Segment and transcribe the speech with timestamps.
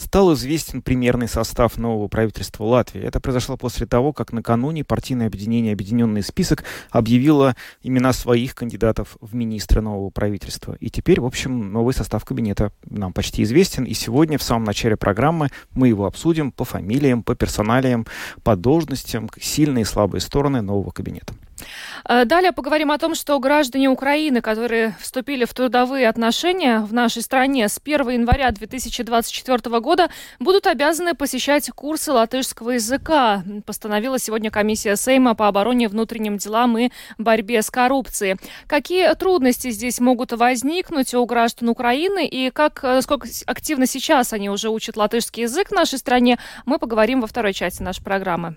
[0.00, 3.02] стал известен примерный состав нового правительства Латвии.
[3.02, 9.34] Это произошло после того, как накануне партийное объединение «Объединенный список» объявило имена своих кандидатов в
[9.34, 10.76] министры нового правительства.
[10.80, 13.84] И теперь, в общем, новый состав кабинета нам почти известен.
[13.84, 18.06] И сегодня, в самом начале программы, мы его обсудим по фамилиям, по персоналиям,
[18.42, 21.34] по должностям, сильные и слабые стороны нового кабинета.
[22.08, 27.22] Э, далее поговорим о том, что граждане Украины, которые вступили в трудовые отношения в нашей
[27.22, 33.42] стране с 1 января 2024 года, будут обязаны посещать курсы латышского языка.
[33.66, 38.36] Постановила сегодня комиссия Сейма по обороне внутренним делам и борьбе с коррупцией.
[38.66, 44.50] Какие трудности здесь могут возникнуть у граждан Украины и как, э, сколько активно сейчас они
[44.50, 48.56] уже учат латышский язык в нашей стране, мы поговорим во второй части нашей программы.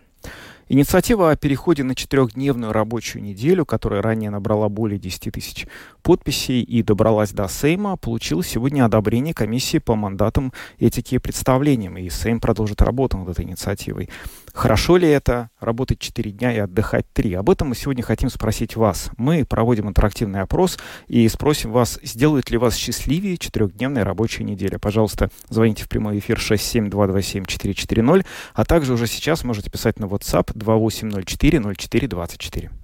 [0.69, 5.67] Инициатива о переходе на четырехдневную рабочую неделю, которая ранее набрала более 10 тысяч
[6.01, 12.09] подписей и добралась до Сейма, получила сегодня одобрение комиссии по мандатам этики и представлениям, и
[12.09, 14.09] Сейм продолжит работу над этой инициативой.
[14.53, 17.33] Хорошо ли это работать 4 дня и отдыхать 3?
[17.33, 19.09] Об этом мы сегодня хотим спросить вас.
[19.17, 24.77] Мы проводим интерактивный опрос и спросим вас, сделает ли вас счастливее четырехдневная рабочая неделя.
[24.77, 31.59] Пожалуйста, звоните в прямой эфир 67227-440, а также уже сейчас можете писать на WhatsApp 2804
[31.75, 32.82] 04 24.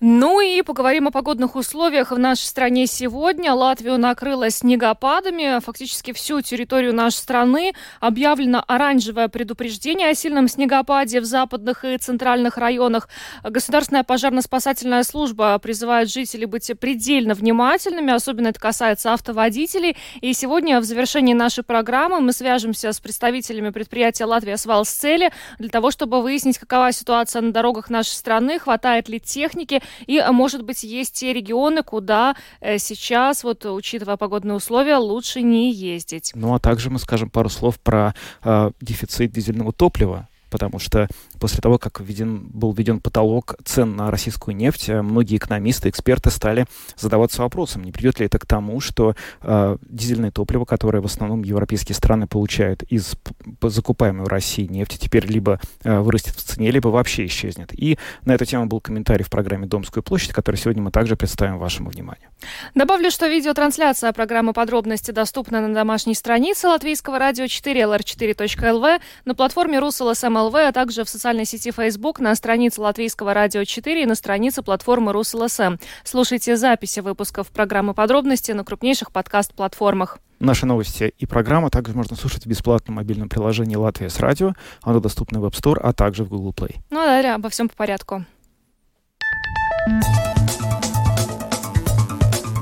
[0.00, 3.52] Ну и поговорим о погодных условиях в нашей стране сегодня.
[3.52, 5.60] Латвию накрыло снегопадами.
[5.60, 12.56] Фактически всю территорию нашей страны объявлено оранжевое предупреждение о сильном снегопаде в западных и центральных
[12.56, 13.08] районах.
[13.42, 18.12] Государственная пожарно-спасательная служба призывает жителей быть предельно внимательными.
[18.12, 19.96] Особенно это касается автоводителей.
[20.20, 25.90] И сегодня в завершении нашей программы мы свяжемся с представителями предприятия «Латвия Свалсцели» для того,
[25.90, 29.80] чтобы выяснить, какова ситуация на дорогах нашей страны, хватает ли тех техники.
[30.06, 35.42] И, а, может быть, есть те регионы, куда э, сейчас, вот учитывая погодные условия, лучше
[35.42, 36.32] не ездить.
[36.34, 38.14] Ну, а также мы скажем пару слов про
[38.44, 44.10] э, дефицит дизельного топлива потому что после того, как введен, был введен потолок цен на
[44.10, 46.66] российскую нефть, э, многие экономисты, эксперты стали
[46.96, 51.42] задаваться вопросом, не придет ли это к тому, что э, дизельное топливо, которое в основном
[51.42, 53.14] европейские страны получают из
[53.62, 57.72] закупаемой в России нефти, теперь либо э, вырастет в цене, либо вообще исчезнет.
[57.72, 61.58] И на эту тему был комментарий в программе «Домскую площадь», который сегодня мы также представим
[61.58, 62.29] вашему вниманию.
[62.74, 69.78] Добавлю, что видеотрансляция программы «Подробности» доступна на домашней странице Латвийского радио 4 lr4.lv, на платформе
[69.78, 74.14] РусЛСМ ЛВ, а также в социальной сети Facebook, на странице Латвийского радио 4 и на
[74.14, 75.76] странице платформы РусЛСМ.
[76.04, 80.18] Слушайте записи выпусков программы «Подробности» на крупнейших подкаст-платформах.
[80.40, 84.54] Наши новости и программы также можно слушать в бесплатном мобильном приложении «Латвия с радио».
[84.82, 86.76] Оно доступно в App Store, а также в Google Play.
[86.88, 88.24] Ну а далее обо всем по порядку.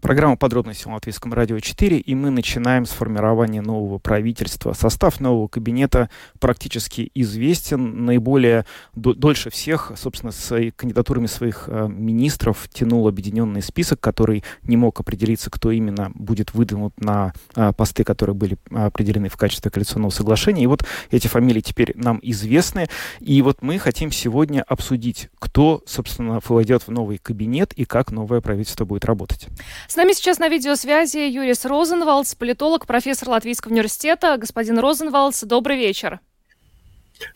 [0.00, 4.72] Программа «Подробности» на Латвийском радио 4, и мы начинаем с формирования нового правительства.
[4.72, 8.04] Состав нового кабинета практически известен.
[8.04, 8.64] Наиболее
[8.94, 15.50] дольше всех, собственно, с кандидатурами своих э, министров тянул объединенный список, который не мог определиться,
[15.50, 20.62] кто именно будет выдвинут на э, посты, которые были определены в качестве коалиционного соглашения.
[20.62, 22.86] И вот эти фамилии теперь нам известны.
[23.18, 28.40] И вот мы хотим сегодня обсудить, кто, собственно, войдет в новый кабинет и как новое
[28.40, 29.48] правительство будет работать.
[29.88, 34.36] С нами сейчас на видеосвязи Юрис Розенвалдс, политолог, профессор Латвийского университета.
[34.36, 36.20] Господин Розенвалдс, добрый вечер.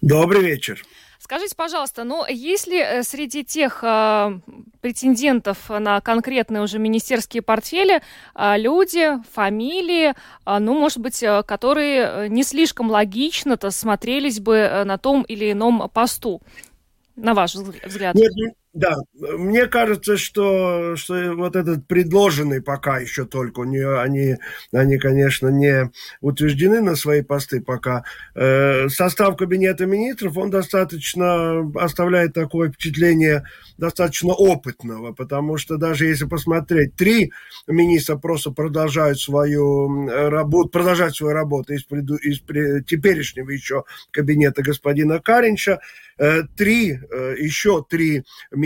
[0.03, 0.85] Добрый вечер.
[1.19, 4.39] Скажите, пожалуйста, ну, есть ли э, среди тех э,
[4.83, 8.03] претендентов на конкретные уже министерские портфели
[8.35, 14.83] э, люди, фамилии, э, ну, может быть, э, которые э, не слишком логично-то смотрелись бы
[14.85, 16.43] на том или ином посту,
[17.17, 18.15] на ваш взгляд?
[18.15, 18.31] Нет,
[18.75, 24.37] да, мне кажется, что, что вот этот предложенный пока еще только, не, они,
[24.73, 25.91] они, конечно, не
[26.23, 28.05] утверждены на свои посты пока,
[28.35, 33.45] э, состав кабинета министров, он достаточно оставляет такое впечатление
[33.77, 37.31] достаточно опытного, потому что даже если посмотреть, три
[37.67, 45.21] министра просто продолжают свою работу, продолжают свою работу из, преду, из теперешнего еще кабинета господина
[45.21, 45.81] Каринча,
[46.17, 48.62] э, три, э, еще три министра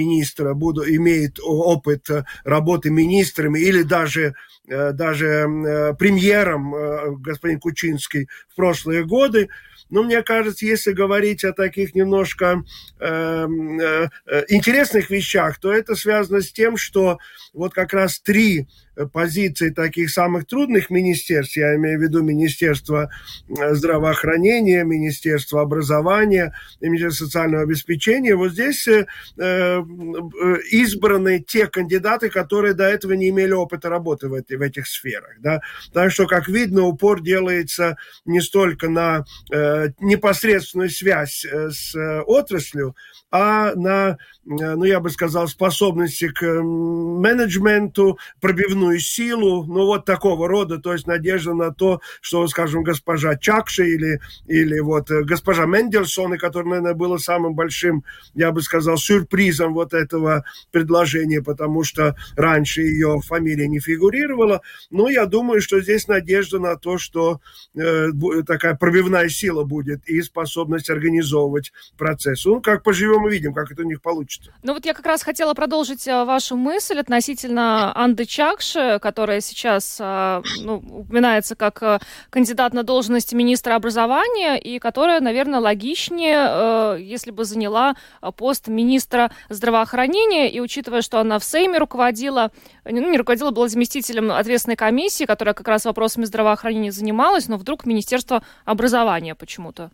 [0.54, 2.08] буду, имеет опыт
[2.44, 4.34] работы министрами или даже
[4.68, 9.48] даже премьером господин Кучинский в прошлые годы.
[9.88, 12.64] Но мне кажется, если говорить о таких немножко
[12.98, 14.08] э, э,
[14.48, 17.18] интересных вещах, то это связано с тем, что
[17.52, 18.66] вот как раз три
[19.12, 23.10] позиций таких самых трудных министерств, я имею в виду Министерство
[23.48, 29.06] э, здравоохранения, Министерство образования Министерство социального обеспечения, вот здесь э,
[29.38, 29.82] э,
[30.70, 35.36] избраны те кандидаты, которые до этого не имели опыта работы в, этой, в этих сферах.
[35.40, 35.60] Да?
[35.92, 39.24] Так что, как видно, упор делается не столько на
[40.00, 41.94] непосредственную связь с
[42.26, 42.94] отраслью,
[43.30, 50.78] а на, ну, я бы сказал, способности к менеджменту, пробивную силу, ну, вот такого рода,
[50.78, 56.38] то есть надежда на то, что, скажем, госпожа Чакши или, или вот э, госпожа Мендельсон,
[56.38, 58.04] который, наверное, было самым большим,
[58.34, 65.08] я бы сказал, сюрпризом вот этого предложения, потому что раньше ее фамилия не фигурировала, но
[65.08, 67.40] я думаю, что здесь надежда на то, что
[67.74, 68.08] э,
[68.46, 72.44] такая пробивная сила будет и способность организовывать процесс.
[72.44, 74.52] Ну, как поживем мы видим, как это у них получится.
[74.62, 79.98] Ну вот я как раз хотела продолжить э, вашу мысль относительно Анды Чакши, которая сейчас
[80.00, 81.98] э, ну, упоминается как э,
[82.30, 87.96] кандидат на должность министра образования, и которая, наверное, логичнее, если бы заняла
[88.36, 92.50] пост министра здравоохранения, и учитывая, что она в Сейме руководила,
[92.84, 97.86] ну, не руководила, была заместителем ответственной комиссии, которая как раз вопросами здравоохранения занималась, но вдруг
[97.86, 99.90] Министерство образования почему-то.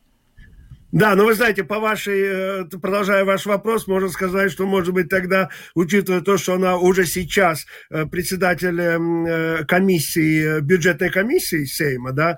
[0.93, 5.09] Да, но вы знаете, по вашей, э, продолжая ваш вопрос, можно сказать, что, может быть,
[5.09, 12.37] тогда, учитывая то, что она уже сейчас э, председатель э, комиссии, бюджетной комиссии Сейма, да,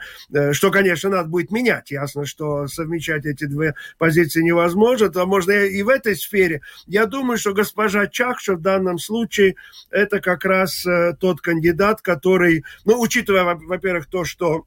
[0.53, 1.91] что, конечно, надо будет менять.
[1.91, 6.61] Ясно, что совмещать эти две позиции невозможно, то можно и в этой сфере.
[6.87, 9.57] Я думаю, что госпожа Чакша в данном случае
[9.91, 10.87] это как раз
[11.19, 14.67] тот кандидат, который, ну, учитывая, во-первых, то, что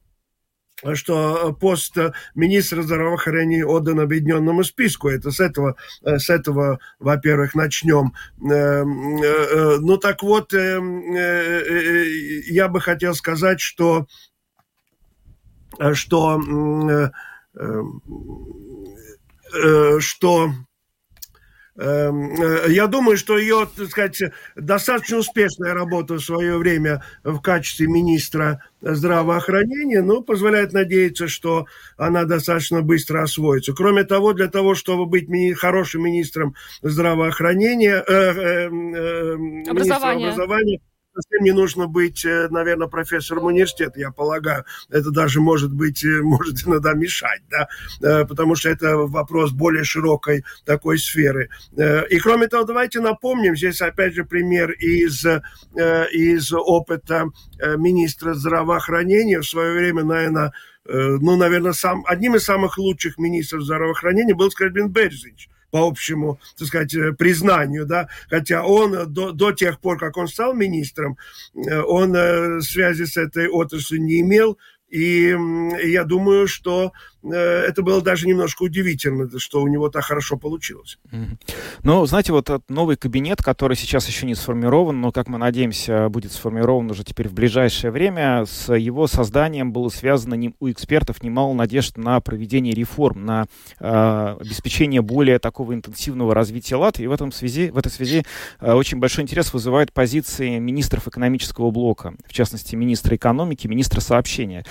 [0.94, 1.96] что пост
[2.34, 5.08] министра здравоохранения отдан объединенному списку.
[5.08, 8.14] Это с этого, э, с этого во-первых, начнем.
[8.40, 10.78] Э, э, ну так вот, я
[12.68, 14.06] бы хотел сказать, что,
[15.92, 17.10] что, что
[17.58, 18.02] Эм,
[19.52, 19.98] э,
[21.78, 24.22] я думаю, что ее, так сказать,
[24.56, 31.66] достаточно успешная работа в свое время в качестве министра здравоохранения, ну, позволяет надеяться, что
[31.96, 33.72] она достаточно быстро освоится.
[33.74, 40.26] Кроме того, для того, чтобы быть ми- хорошим министром здравоохранения, э, э, э, образования.
[40.26, 40.80] образования,
[41.20, 44.64] совсем не нужно быть, э, наверное, профессором университета, я полагаю.
[44.88, 47.68] Это даже может быть, э, может иногда мешать, да,
[48.02, 51.48] э, потому что это вопрос более широкой такой сферы.
[52.10, 55.24] И кроме того, давайте напомним, здесь опять же пример из,
[56.12, 57.26] из опыта
[57.76, 59.40] министра здравоохранения.
[59.40, 60.52] В свое время, наверное,
[60.84, 66.68] ну, наверное, сам, одним из самых лучших министров здравоохранения был Скорбин Берзич по общему, так
[66.68, 71.18] сказать, э, признанию, да, хотя он э, до, до тех пор, как он стал министром,
[71.54, 72.12] э, он
[72.62, 75.36] связи с этой отраслью не имел, и
[75.84, 76.92] я думаю, что
[77.32, 80.98] это было даже немножко удивительно, что у него так хорошо получилось.
[81.82, 86.08] Ну, знаете, вот этот новый кабинет, который сейчас еще не сформирован, но, как мы надеемся,
[86.08, 91.54] будет сформирован уже теперь в ближайшее время, с его созданием было связано у экспертов немало
[91.54, 93.46] надежд на проведение реформ, на
[93.80, 97.04] э, обеспечение более такого интенсивного развития Латвии.
[97.04, 98.24] И в, этом связи, в этой связи
[98.60, 104.64] э, очень большой интерес вызывают позиции министров экономического блока, в частности, министра экономики, министра сообщения.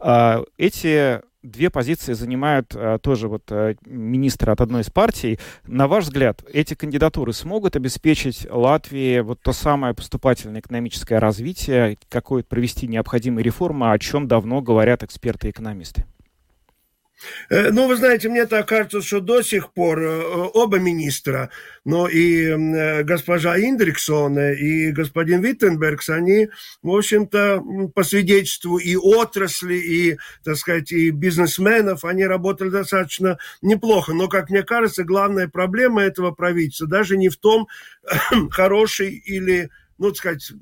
[0.00, 5.38] Э, эти две позиции занимают а, тоже вот а, министры от одной из партий.
[5.66, 12.42] На ваш взгляд, эти кандидатуры смогут обеспечить Латвии вот то самое поступательное экономическое развитие, какое
[12.42, 16.04] провести необходимые реформы, о чем давно говорят эксперты и экономисты?
[17.48, 20.22] Э, ну, вы знаете, мне так кажется, что до сих пор э,
[20.54, 21.50] оба министра,
[21.84, 26.48] но и э, госпожа Индриксон и господин Виттенбергс, они,
[26.82, 27.62] в общем-то,
[27.94, 34.12] по свидетельству и отрасли, и, так сказать, и бизнесменов, они работали достаточно неплохо.
[34.12, 37.68] Но, как мне кажется, главная проблема этого правительства даже не в том,
[38.50, 40.52] хороший или, ну, так сказать,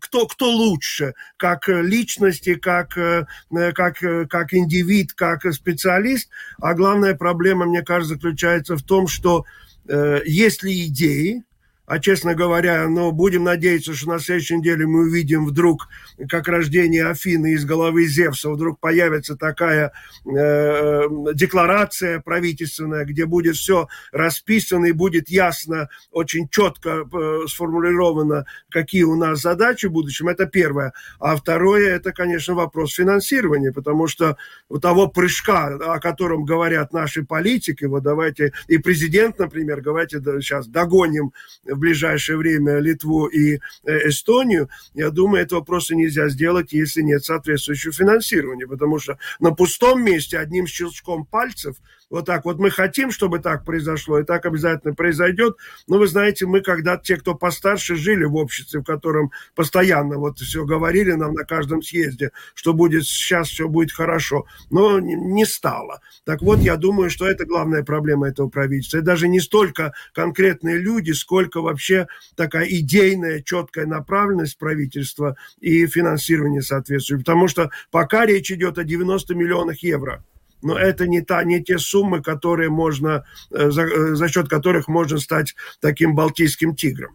[0.00, 3.26] кто, кто лучше, как личности, как, э,
[3.74, 6.28] как, как индивид, как специалист.
[6.60, 9.44] А главная проблема, мне кажется, заключается в том, что
[9.88, 11.44] э, есть ли идеи,
[11.88, 15.88] а, честно говоря, ну, будем надеяться, что на следующей неделе мы увидим вдруг,
[16.28, 19.92] как рождение Афины из головы Зевса, вдруг появится такая
[20.26, 21.02] э,
[21.32, 29.16] декларация правительственная, где будет все расписано и будет ясно, очень четко э, сформулировано, какие у
[29.16, 30.28] нас задачи в будущем.
[30.28, 30.92] Это первое.
[31.18, 34.36] А второе, это, конечно, вопрос финансирования, потому что
[34.68, 40.66] у того прыжка, о котором говорят наши политики, вот давайте, и президент, например, давайте сейчас
[40.66, 41.32] догоним
[41.78, 47.24] в ближайшее время Литву и э, Эстонию, я думаю, этого просто нельзя сделать, если нет
[47.24, 51.76] соответствующего финансирования, потому что на пустом месте одним щелчком пальцев
[52.10, 55.56] вот так вот мы хотим, чтобы так произошло, и так обязательно произойдет.
[55.86, 60.38] Но вы знаете, мы когда те, кто постарше, жили в обществе, в котором постоянно вот
[60.38, 66.00] все говорили нам на каждом съезде, что будет сейчас все будет хорошо, но не стало.
[66.24, 68.98] Так вот, я думаю, что это главная проблема этого правительства.
[68.98, 76.62] И даже не столько конкретные люди, сколько вообще такая идейная, четкая направленность правительства и финансирование
[76.62, 77.24] соответствующее.
[77.24, 80.24] Потому что пока речь идет о 90 миллионах евро
[80.62, 84.88] но это не, та, не те суммы, которые можно, э, за, э, за счет которых
[84.88, 87.14] можно стать таким балтийским тигром.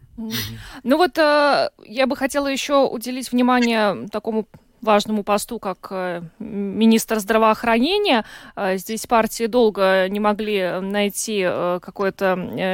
[0.83, 4.47] Ну вот э, я бы хотела еще уделить внимание такому
[4.84, 8.25] важному посту, как э, министр здравоохранения.
[8.56, 12.34] Э, здесь партии долго не могли найти э, какое-то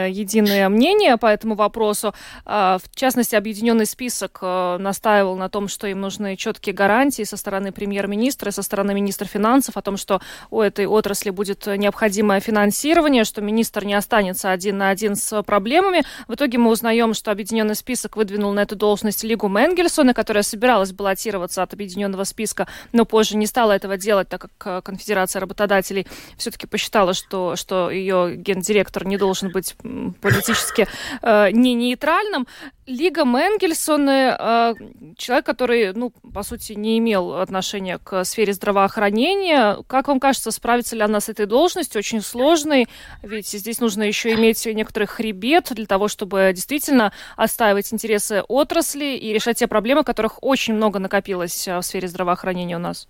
[0.09, 2.13] единое мнение по этому вопросу.
[2.45, 8.51] В частности, объединенный список настаивал на том, что им нужны четкие гарантии со стороны премьер-министра
[8.51, 13.85] со стороны министра финансов о том, что у этой отрасли будет необходимое финансирование, что министр
[13.85, 16.03] не останется один на один с проблемами.
[16.27, 20.91] В итоге мы узнаем, что объединенный список выдвинул на эту должность Лигу Менгельсона, которая собиралась
[20.91, 25.39] баллотироваться от объединенного объединенного списка, но позже не стала этого делать, так как э, конфедерация
[25.39, 29.75] работодателей все-таки посчитала, что, что ее гендиректор не должен быть
[30.21, 30.87] политически
[31.21, 32.47] э, не нейтральным.
[32.89, 34.73] Лига Менгельсон, э,
[35.15, 39.77] человек, который, ну, по сути, не имел отношения к сфере здравоохранения.
[39.85, 41.99] Как вам кажется, справится ли она с этой должностью?
[41.99, 42.87] Очень сложной,
[43.21, 49.31] ведь здесь нужно еще иметь некоторый хребет для того, чтобы действительно отстаивать интересы отрасли и
[49.33, 53.07] решать те проблемы, которых очень много накопилось э, в сфере здравоохранения у нас.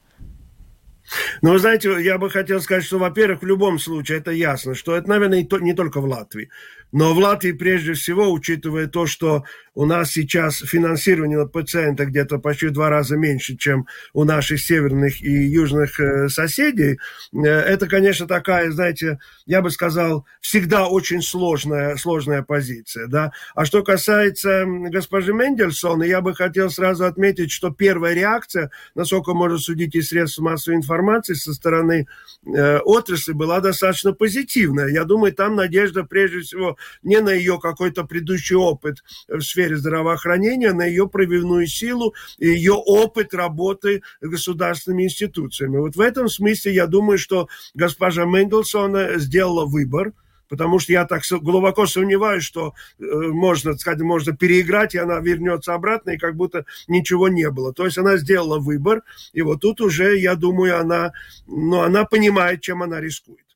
[1.41, 4.95] Ну, вы знаете, я бы хотел сказать, что, во-первых, в любом случае это ясно, что
[4.95, 6.49] это, наверное, не только в Латвии.
[6.91, 9.43] Но в Латвии прежде всего, учитывая то, что
[9.79, 14.59] у нас сейчас финансирование на пациента где-то почти в два раза меньше, чем у наших
[14.59, 16.99] северных и южных э, соседей,
[17.31, 23.07] э, это, конечно, такая, знаете, я бы сказал, всегда очень сложная, сложная позиция.
[23.07, 23.31] Да?
[23.55, 29.57] А что касается госпожи Мендельсона, я бы хотел сразу отметить, что первая реакция, насколько можно
[29.57, 32.05] судить из средств массовой информации со стороны
[32.45, 34.89] э, отрасли, была достаточно позитивная.
[34.89, 38.97] Я думаю, там надежда прежде всего не на ее какой-то предыдущий опыт
[39.29, 45.77] в сфере здравоохранения, на ее пробивную силу и ее опыт работы государственными институциями.
[45.77, 50.13] Вот в этом смысле я думаю, что госпожа Мендельсон сделала выбор,
[50.49, 55.73] потому что я так глубоко сомневаюсь, что э, можно, сказать, можно переиграть, и она вернется
[55.73, 57.71] обратно, и как будто ничего не было.
[57.71, 61.13] То есть она сделала выбор, и вот тут уже, я думаю, она,
[61.47, 63.48] ну, она понимает, чем она рискует.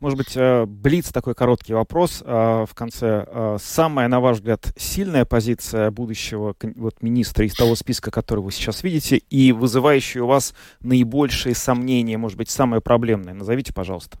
[0.00, 2.26] Может быть, э, Блиц такой короткий вопрос э,
[2.68, 3.26] в конце.
[3.26, 8.52] Э, самая, на ваш взгляд, сильная позиция будущего вот, министра из того списка, который вы
[8.52, 13.34] сейчас видите, и вызывающая у вас наибольшие сомнения, может быть, самое проблемное?
[13.34, 14.18] Назовите, пожалуйста.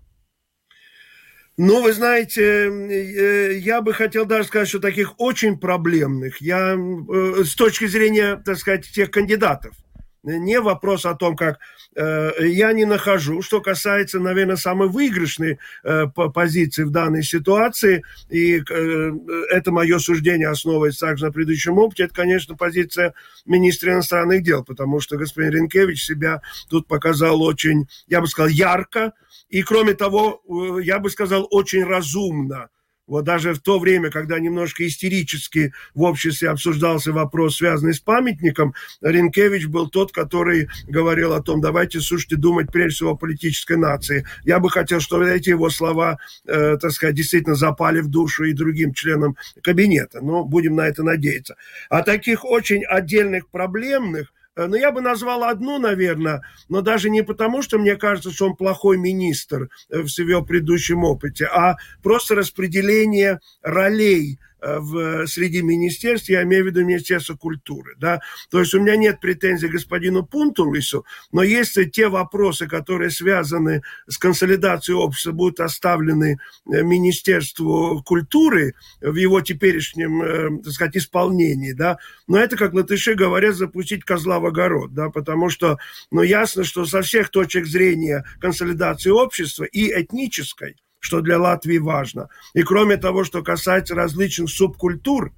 [1.56, 7.86] Ну, вы знаете, я бы хотел даже сказать, что таких очень проблемных, я с точки
[7.86, 9.76] зрения, так сказать, тех кандидатов,
[10.24, 11.58] не вопрос о том, как
[11.94, 13.42] э, я не нахожу.
[13.42, 19.12] Что касается, наверное, самой выигрышной э, позиции в данной ситуации, и э,
[19.50, 23.14] это мое суждение основывается также на предыдущем опыте, это, конечно, позиция
[23.44, 29.12] министра иностранных дел, потому что господин Ренкевич себя тут показал очень, я бы сказал, ярко,
[29.48, 32.68] и, кроме того, э, я бы сказал, очень разумно
[33.06, 38.74] вот даже в то время, когда немножко истерически в обществе обсуждался вопрос, связанный с памятником,
[39.02, 44.26] Ренкевич был тот, который говорил о том, давайте, слушайте, думать прежде всего о политической нации.
[44.44, 48.52] Я бы хотел, чтобы эти его слова, э, так сказать, действительно запали в душу и
[48.54, 50.20] другим членам кабинета.
[50.22, 51.56] Но будем на это надеяться.
[51.90, 57.62] А таких очень отдельных проблемных но я бы назвал одну, наверное, но даже не потому,
[57.62, 63.40] что мне кажется, что он плохой министр э, в его предыдущем опыте, а просто распределение
[63.62, 67.94] ролей в, среди министерств, я имею в виду Министерство культуры.
[67.98, 68.20] Да?
[68.50, 73.82] То есть у меня нет претензий к господину Пунтулису, но если те вопросы, которые связаны
[74.06, 82.38] с консолидацией общества, будут оставлены Министерству культуры в его теперешнем, так сказать, исполнении, да, но
[82.38, 85.78] это, как латыши говорят, запустить козла в огород, да, потому что,
[86.10, 92.28] ну, ясно, что со всех точек зрения консолидации общества и этнической, что для Латвии важно,
[92.54, 95.32] и кроме того, что касается различных субкультур,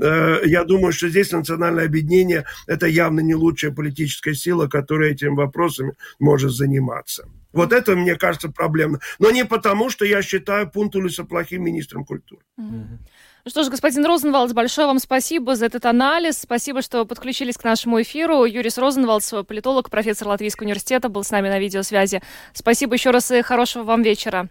[0.00, 5.36] э, я думаю, что здесь национальное объединение– это явно не лучшая политическая сила, которая этим
[5.36, 7.28] вопросами может заниматься.
[7.52, 8.98] Вот это, мне кажется, проблемно.
[9.20, 12.42] Но не потому, что я считаю Пунтулиса плохим министром культуры.
[12.56, 16.38] Ну что ж, господин Розенвалдс, большое вам спасибо за этот анализ.
[16.38, 18.44] Спасибо, что подключились к нашему эфиру.
[18.46, 22.22] Юрис Розенвалдс, политолог, профессор Латвийского университета, был с нами на видеосвязи.
[22.54, 24.48] Спасибо еще раз и хорошего вам вечера.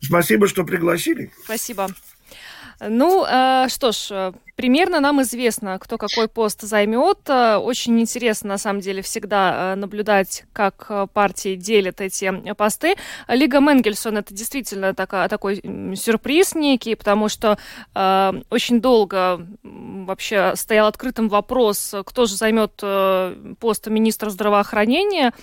[0.00, 1.30] Спасибо, что пригласили.
[1.44, 1.88] Спасибо.
[2.80, 7.18] Ну, э, что ж, Примерно нам известно, кто какой пост займет.
[7.28, 12.96] Э, очень интересно, на самом деле, всегда э, наблюдать, как э, партии делят эти посты.
[13.28, 15.62] Лига Менгельсон– это действительно такая, такой
[15.94, 17.56] сюрприз некий, потому что
[17.94, 22.82] э, очень долго вообще стоял открытым вопрос, кто же займет
[23.60, 25.34] пост министра здравоохранения.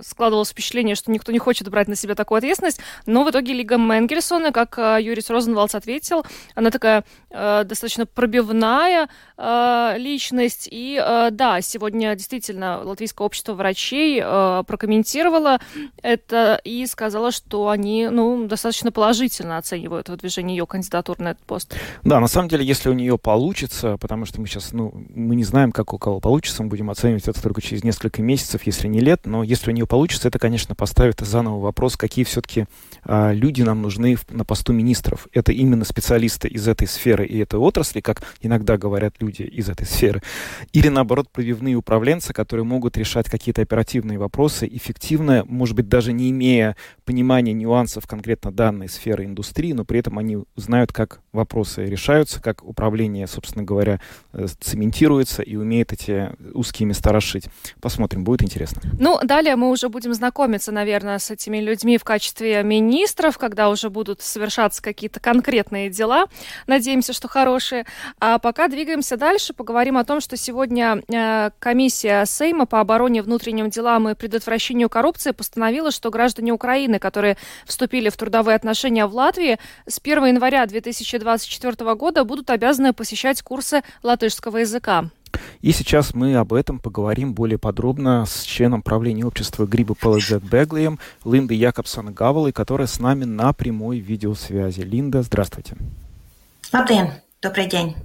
[0.00, 3.76] Складывалось впечатление, что никто не хочет брать на себя такую ответственность, но в итоге Лига
[3.76, 10.68] Менгельсона, как Юрис Розенвалдс ответил, она такая э, достаточно пробивная взрывная э, личность.
[10.70, 15.58] И э, да, сегодня действительно Латвийское общество врачей э, прокомментировало
[16.02, 21.74] это и сказала, что они ну, достаточно положительно оценивают выдвижение ее кандидатуры на этот пост.
[22.04, 25.44] Да, на самом деле, если у нее получится, потому что мы сейчас, ну, мы не
[25.44, 29.00] знаем, как у кого получится, мы будем оценивать это только через несколько месяцев, если не
[29.00, 32.66] лет, но если у нее получится, это, конечно, поставит заново вопрос, какие все-таки
[33.04, 35.26] э, люди нам нужны на посту министров.
[35.32, 39.86] Это именно специалисты из этой сферы и этой отрасли, как иногда говорят люди из этой
[39.86, 40.22] сферы,
[40.72, 46.30] или наоборот пробивные управленцы, которые могут решать какие-то оперативные вопросы эффективно, может быть, даже не
[46.30, 52.42] имея понимания нюансов конкретно данной сферы индустрии, но при этом они знают, как вопросы решаются,
[52.42, 54.00] как управление, собственно говоря,
[54.34, 57.46] э, цементируется и умеет эти узкие места расшить.
[57.80, 58.82] Посмотрим, будет интересно.
[59.00, 63.88] Ну, далее мы уже будем знакомиться, наверное, с этими людьми в качестве министров, когда уже
[63.88, 66.26] будут совершаться какие-то конкретные дела.
[66.66, 67.86] Надеемся, что хорошие.
[68.20, 73.70] А пока двигаемся дальше, поговорим о том, что сегодня э, комиссия Сейма по обороне, внутренним
[73.70, 79.58] делам и предотвращению коррупции постановила, что граждане Украины, которые вступили в трудовые отношения в Латвии,
[79.86, 80.62] с 1 января
[81.22, 85.10] 2024 года будут обязаны посещать курсы латышского языка.
[85.60, 90.98] И сейчас мы об этом поговорим более подробно с членом правления общества Гриба Пелэдзет Беглием
[91.24, 94.80] Линдой Якобсон Гавалой, которая с нами на прямой видеосвязи.
[94.80, 95.76] Линда, здравствуйте.
[96.72, 97.12] Labdien!
[97.40, 97.96] Добрый день.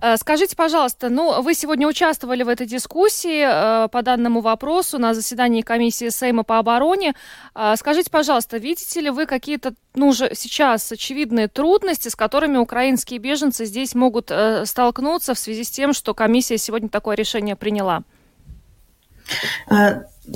[0.00, 5.14] Э, скажите, пожалуйста, ну, вы сегодня участвовали в этой дискуссии э, по данному вопросу на
[5.14, 7.14] заседании комиссии Сейма по обороне.
[7.54, 13.18] Э, скажите, пожалуйста, видите ли вы какие-то, ну, уже сейчас очевидные трудности, с которыми украинские
[13.18, 14.30] беженцы здесь могут
[14.64, 18.02] столкнуться в связи с тем, что комиссия сегодня такое решение приняла?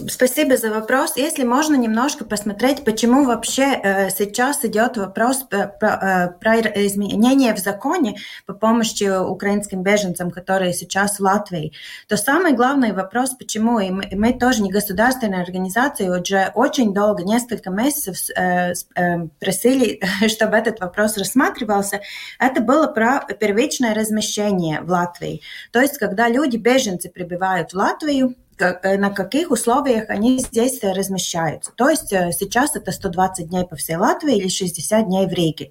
[0.08, 1.16] Спасибо за вопрос.
[1.16, 7.58] Если можно немножко посмотреть, почему вообще э, сейчас идет вопрос про, про, про изменения в
[7.58, 11.72] законе по помощи украинским беженцам, которые сейчас в Латвии,
[12.08, 16.94] то самый главный вопрос, почему и мы, и мы тоже не государственная организация, уже очень
[16.94, 22.00] долго, несколько месяцев э, э, просили, чтобы этот вопрос рассматривался,
[22.38, 25.42] это было про первичное размещение в Латвии.
[25.70, 31.72] То есть, когда люди, беженцы, прибывают в Латвию, Э, на каких условиях они здесь размещаются.
[31.72, 35.70] То есть э, сейчас это 120 дней по всей Латвии или 60 дней в Риге.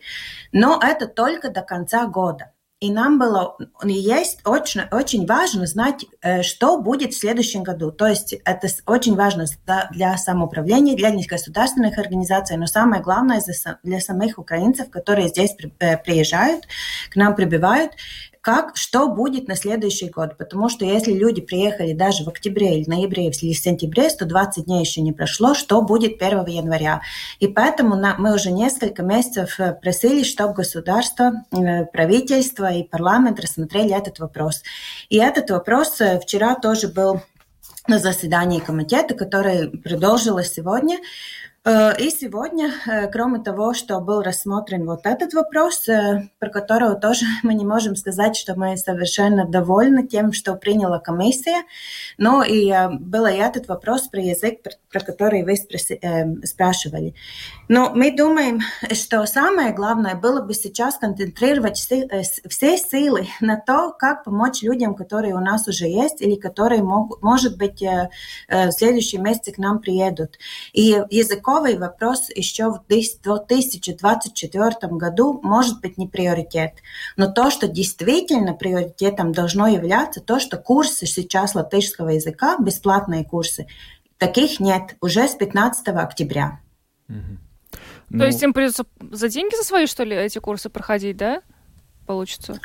[0.51, 2.51] Но это только до конца года.
[2.81, 7.91] И нам было, есть очень, очень важно знать, э, что будет в следующем году.
[7.91, 9.45] То есть это очень важно
[9.91, 13.39] для самоуправления, для государственных организаций, но самое главное
[13.83, 15.55] для самих украинцев, которые здесь
[16.03, 16.65] приезжают,
[17.11, 17.91] к нам прибывают,
[18.41, 20.38] как, что будет на следующий год.
[20.38, 25.01] Потому что если люди приехали даже в октябре или ноябре или сентябре, 120 дней еще
[25.01, 27.01] не прошло, что будет 1 января.
[27.39, 33.39] И поэтому на, мы уже несколько месяцев э, просили, чтобы государство, э, правительство и парламент
[33.39, 34.63] рассмотрели этот вопрос.
[35.10, 37.21] И этот вопрос э, вчера тоже был
[37.88, 40.99] на заседании комитета, который продолжилось сегодня.
[41.63, 46.95] Э, и сегодня, э, кроме того, что был рассмотрен вот этот вопрос, э, про которого
[46.95, 51.62] тоже мы не можем сказать, что мы совершенно довольны тем, что приняла комиссия,
[52.17, 55.56] но и был и этот вопрос про язык, про который вы
[56.47, 57.13] спрашивали.
[57.69, 58.62] Но мы думаем,
[58.93, 65.36] что самое главное было бы сейчас концентрировать все силы на то, как помочь людям, которые
[65.36, 67.84] у нас уже есть или которые, могут, может быть,
[68.50, 70.39] в следующем месяце к нам приедут.
[70.74, 76.75] И языком языковый вопрос еще в 2024 году может быть не приоритет.
[77.17, 83.67] Но то, что действительно приоритетом должно являться, то, что курсы сейчас латышского языка, бесплатные курсы,
[84.17, 86.59] таких нет уже с 15 октября.
[87.07, 88.19] Ну...
[88.19, 91.41] То есть им придется за деньги за свои, что ли, эти курсы проходить, да?
[92.05, 92.59] Получится?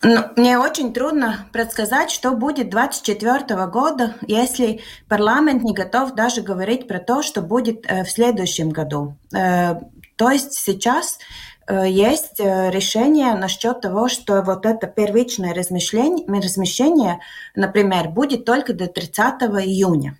[0.00, 6.86] Ну, мне очень трудно предсказать, что будет 2024 года, если парламент не готов даже говорить
[6.86, 9.16] про то, что будет э, в следующем году.
[9.36, 9.74] Э,
[10.14, 11.18] то есть сейчас
[11.66, 17.18] э, есть решение насчет того, что вот это первичное размещение, размещение
[17.56, 20.16] например, будет только до 30 июня.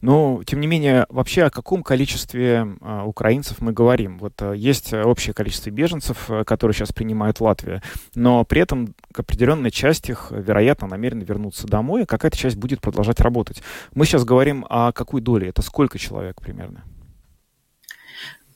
[0.00, 4.18] Но, тем не менее, вообще о каком количестве а, украинцев мы говорим?
[4.18, 7.82] Вот а, есть общее количество беженцев, а, которые сейчас принимает Латвия,
[8.14, 13.20] но при этом определенная часть их, вероятно, намерена вернуться домой, а какая-то часть будет продолжать
[13.20, 13.62] работать.
[13.94, 15.48] Мы сейчас говорим о какой доле?
[15.48, 16.84] Это сколько человек примерно?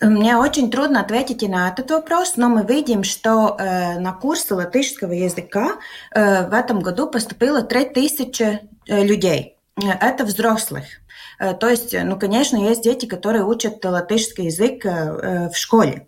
[0.02, 4.52] Мне очень трудно ответить и на этот вопрос, но мы видим, что э, на курсы
[4.54, 5.76] латышского языка
[6.12, 8.42] э, в этом году поступило 3000
[8.88, 9.56] э, людей.
[9.76, 10.84] Это взрослых.
[11.42, 16.06] Э, то есть, ну, конечно, есть дети, которые учат латышский язык э, в школе.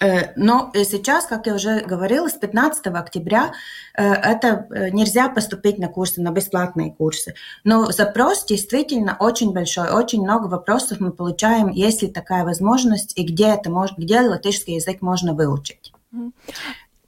[0.00, 3.52] Э, но сейчас, как я уже говорила, с 15 октября
[3.94, 7.34] это нельзя поступить на курсы, на бесплатные курсы.
[7.64, 13.24] Но запрос действительно очень большой, очень много вопросов мы получаем, есть ли такая возможность и
[13.24, 15.92] где это мож, где латышский язык можно выучить.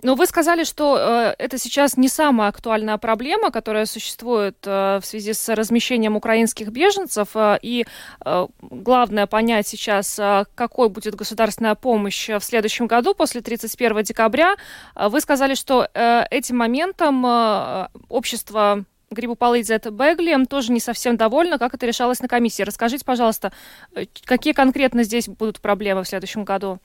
[0.03, 5.05] Но вы сказали, что э, это сейчас не самая актуальная проблема, которая существует э, в
[5.05, 7.31] связи с размещением украинских беженцев.
[7.35, 7.85] Э, и
[8.25, 14.55] э, главное понять сейчас, э, какой будет государственная помощь в следующем году, после 31 декабря.
[14.95, 21.17] Э, вы сказали, что э, этим моментом э, общество Грибу Палыдзе Бегли тоже не совсем
[21.17, 22.63] довольна, как это решалось на комиссии.
[22.63, 23.53] Расскажите, пожалуйста,
[23.97, 26.79] э, какие конкретно здесь будут проблемы в следующем году?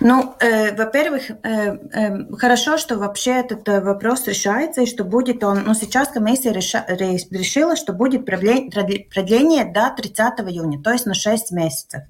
[0.00, 5.42] Ну, э, во-первых, э, э, хорошо, что вообще этот э, вопрос решается, и что будет
[5.42, 5.64] он...
[5.64, 11.50] Ну, сейчас комиссия реша, решила, что будет продление до 30 июня, то есть на 6
[11.52, 12.02] месяцев.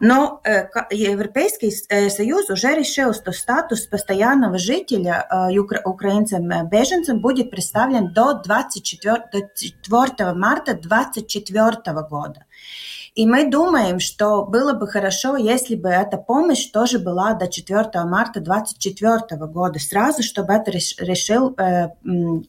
[0.00, 7.20] Но э, Европейский э, Союз уже решил, что статус постоянного жителя э, укра, украинцам-беженцам э,
[7.20, 12.44] будет представлен до 24, 24 марта 2024 года.
[13.16, 18.04] И мы думаем, что было бы хорошо, если бы эта помощь тоже была до 4
[18.04, 21.88] марта 2024 года, сразу, чтобы это решил э,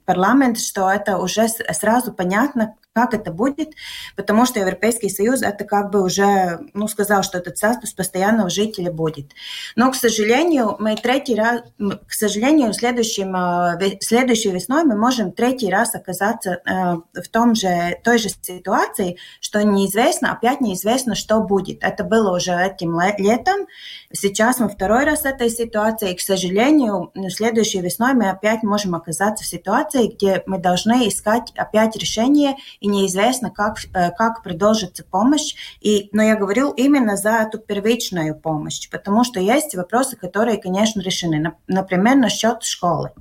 [0.04, 3.74] парламент, что это уже сразу понятно, как это будет,
[4.16, 8.92] потому что Европейский Союз это как бы уже, ну, сказал, что этот статус постоянного жителя
[8.92, 9.34] будет.
[9.76, 15.70] Но, к сожалению, мы третий раз, к сожалению, следующим, э, следующей весной мы можем третий
[15.70, 21.84] раз оказаться э, в том же, той же ситуации, что неизвестно, опять неизвестно, что будет.
[21.84, 23.68] Это было уже этим летом,
[24.12, 28.96] сейчас мы второй раз в этой ситуации, и, к сожалению, следующей весной мы опять можем
[28.96, 35.04] оказаться в ситуации, где мы должны искать опять решение и неизвестно, как, э, как продолжится
[35.04, 35.56] помощь.
[35.82, 41.02] И, но я говорю именно за эту первичную помощь, потому что есть вопросы, которые, конечно,
[41.02, 41.54] решены.
[41.68, 43.12] Например, насчет школы.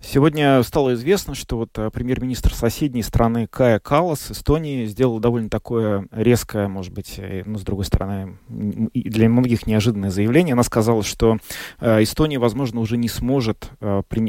[0.00, 6.06] Сегодня стало известно, что вот э, премьер-министр соседней страны Кая Калас Эстонии сделал довольно такое
[6.12, 10.52] резкое, может быть, э, ну, с другой стороны, для многих неожиданное заявление.
[10.52, 11.38] Она сказала, что
[11.80, 13.70] э, Эстония, возможно, уже не сможет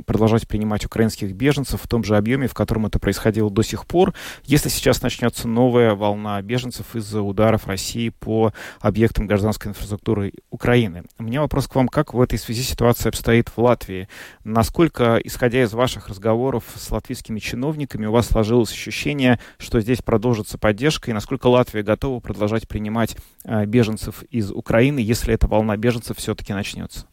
[0.06, 4.14] продолжать принимать украинских беженцев в том же объеме, в котором это происходило до сих пор,
[4.44, 11.04] если сейчас начнется новая волна беженцев из-за ударов России по объектам гражданской инфраструктуры Украины.
[11.20, 14.08] У меня вопрос к вам, как в этой связи ситуация обстоит в Латвии?
[14.44, 20.02] Насколько насколько, исходя из ваших разговоров с латвийскими чиновниками, у вас сложилось ощущение, что здесь
[20.04, 25.76] продолжится поддержка, и насколько Латвия готова продолжать принимать э, беженцев из Украины, если эта волна
[25.76, 27.08] беженцев все-таки начнется?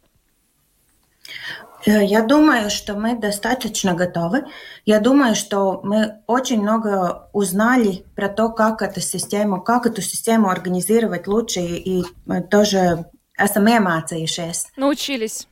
[1.87, 4.45] Э, я думаю, что мы достаточно готовы.
[4.85, 10.51] Я думаю, что мы очень много узнали про то, как эту систему, как эту систему
[10.51, 12.05] организировать лучше, и
[12.51, 13.07] тоже
[13.39, 14.67] esam iemācījušies.
[14.77, 15.47] Научились.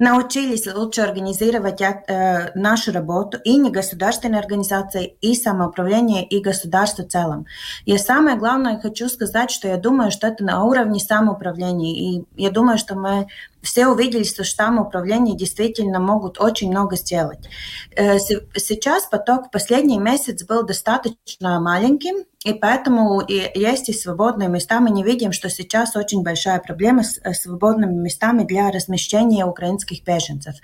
[0.00, 7.08] Научились лучше организировать э, нашу работу и не государственные организации, и самоуправление, и государство в
[7.08, 7.46] целом.
[7.84, 11.94] И самое главное, хочу сказать, что я думаю, что это на уровне самоуправления.
[11.94, 13.26] И я думаю, что мы
[13.60, 17.50] все увидели, что самоуправление действительно могут очень много сделать.
[17.94, 24.80] Э, сейчас поток последний месяц был достаточно маленьким, и поэтому есть и свободные места.
[24.80, 30.02] Мы не видим, что сейчас очень большая проблема с э, свободными местами для размещения украинских
[30.04, 30.54] беженцев.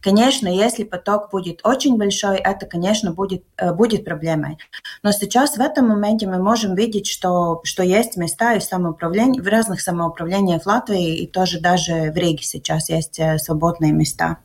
[0.00, 4.56] Конечно, если поток будет очень большой, это, конечно, будет, э, будет проблемой.
[5.02, 9.46] Но сейчас в этом моменте мы можем видеть, что, что есть места и в, в
[9.46, 14.38] разных самоуправлениях Латвии, и тоже даже в Риге сейчас есть э, свободные места.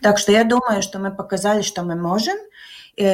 [0.00, 2.36] Так что я думаю, что мы показали, что мы можем–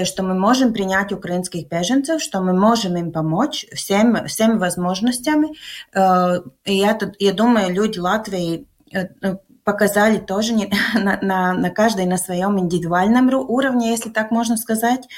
[0.04, 5.48] что мы можем принять украинских беженцев, что мы можем им помочь всем, всеми возможностями.
[5.94, 9.08] Э, и я, я думаю, люди Латвии э,
[9.64, 10.54] показали тоже
[10.94, 15.08] на, на, на каждой на своем индивидуальном уровне, если так можно сказать.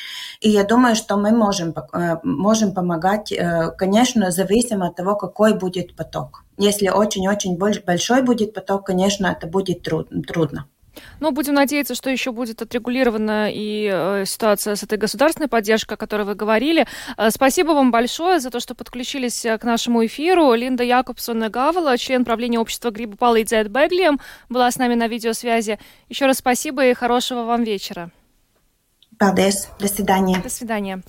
[0.40, 1.74] И я думаю, что мы можем,
[2.22, 3.32] можем помогать,
[3.78, 6.44] конечно, зависимо от того, какой будет поток.
[6.56, 10.66] Если очень-очень большой будет поток, конечно, это будет трудно.
[11.20, 15.96] Ну, будем надеяться, что еще будет отрегулирована и э, ситуация с этой государственной поддержкой, о
[15.96, 16.86] которой вы говорили.
[17.16, 20.52] Э, спасибо вам большое за то, что подключились э, к нашему эфиру.
[20.54, 25.08] Линда Якобсон Гавала, член правления общества Гриба Пала и Дзет Беглием, была с нами на
[25.08, 25.78] видеосвязи.
[26.08, 28.10] Еще раз спасибо и хорошего вам вечера.
[29.18, 29.68] Paldies.
[29.78, 30.40] До свидания.
[30.42, 31.02] До свидания.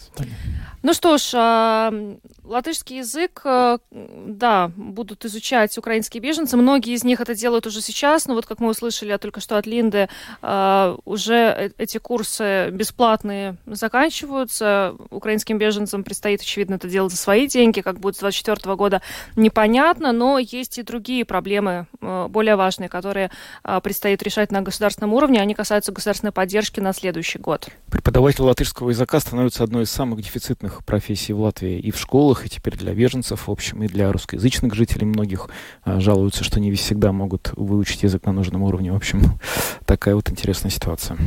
[0.85, 1.91] Ну что ж, а,
[2.43, 6.57] латышский язык, э, да, будут изучать украинские беженцы.
[6.57, 9.65] Многие из них это делают уже сейчас, но вот как мы услышали только что от
[9.65, 10.09] Линды,
[10.43, 14.93] а, уже э, эти курсы бесплатные заканчиваются.
[15.09, 19.01] Украинским беженцам предстоит, очевидно, это делать за свои деньги, как будет с 2024 года,
[19.35, 23.31] непонятно, но есть и другие проблемы, э, более важные, которые
[23.63, 25.41] а, предстоит решать на государственном уровне.
[25.41, 27.69] Они касаются государственной поддержки на следующий год.
[27.89, 32.49] Преподаватель латышского языка становится одной из самых дефицитных профессий в Латвии и в школах, и
[32.49, 35.49] теперь для беженцев, в общем, и для русскоязычных жителей многих
[35.83, 38.91] а, жалуются, что не всегда могут выучить язык на нужном уровне.
[38.91, 39.21] В общем,
[39.85, 41.17] такая вот интересная ситуация.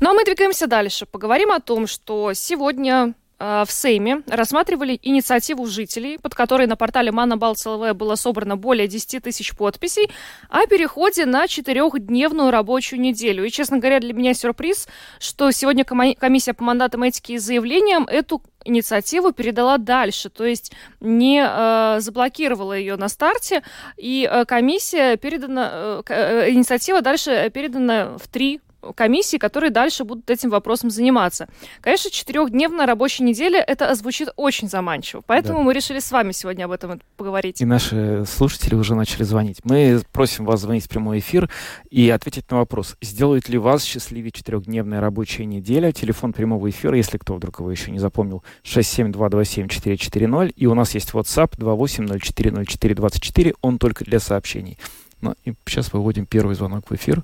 [0.00, 1.06] Ну а мы двигаемся дальше.
[1.06, 7.94] Поговорим о том, что сегодня в Сейме рассматривали инициативу жителей, под которой на портале ManaBalts.lv
[7.94, 10.10] было собрано более 10 тысяч подписей,
[10.48, 13.44] о переходе на четырехдневную рабочую неделю.
[13.44, 18.42] И, честно говоря, для меня сюрприз, что сегодня комиссия по мандатам этики и заявлениям эту
[18.64, 23.62] инициативу передала дальше, то есть не э, заблокировала ее на старте,
[23.96, 28.60] и э, комиссия передана, э, э инициатива дальше передана в три
[28.92, 31.48] комиссии, которые дальше будут этим вопросом заниматься.
[31.80, 35.22] Конечно, четырехдневная рабочая неделя, это звучит очень заманчиво.
[35.26, 35.64] Поэтому да.
[35.64, 37.60] мы решили с вами сегодня об этом поговорить.
[37.60, 39.60] И наши слушатели уже начали звонить.
[39.64, 41.48] Мы просим вас звонить в прямой эфир
[41.90, 45.92] и ответить на вопрос, сделает ли вас счастливее четырехдневная рабочая неделя.
[45.92, 50.52] Телефон прямого эфира, если кто вдруг его еще не запомнил, 67227-440.
[50.56, 54.78] И у нас есть WhatsApp 28040424, он только для сообщений.
[55.20, 57.22] Ну и сейчас выводим первый звонок в эфир.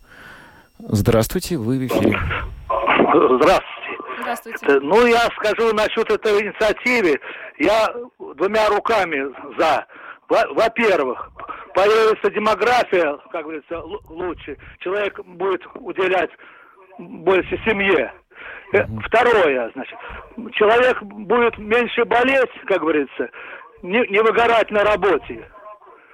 [0.88, 2.18] Здравствуйте, вы в эфире.
[2.68, 3.66] Здравствуйте.
[4.20, 4.66] Здравствуйте.
[4.66, 7.18] Э, ну, я скажу насчет этой инициативы.
[7.58, 7.88] Я
[8.36, 9.86] двумя руками за.
[10.28, 11.30] Во-первых,
[11.74, 14.56] появится демография, как говорится, лучше.
[14.78, 16.30] Человек будет уделять
[16.98, 18.12] больше семье.
[18.72, 19.98] Э, второе, значит,
[20.54, 23.28] человек будет меньше болеть, как говорится,
[23.82, 25.48] не, не выгорать на работе.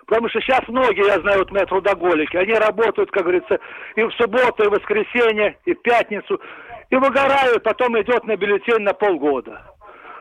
[0.07, 3.59] Потому что сейчас многие, я знаю, вот мои трудоголики, они работают, как говорится,
[3.97, 6.40] и в субботу, и в воскресенье, и в пятницу,
[6.90, 9.62] и выгорают, потом идет на бюллетень на полгода.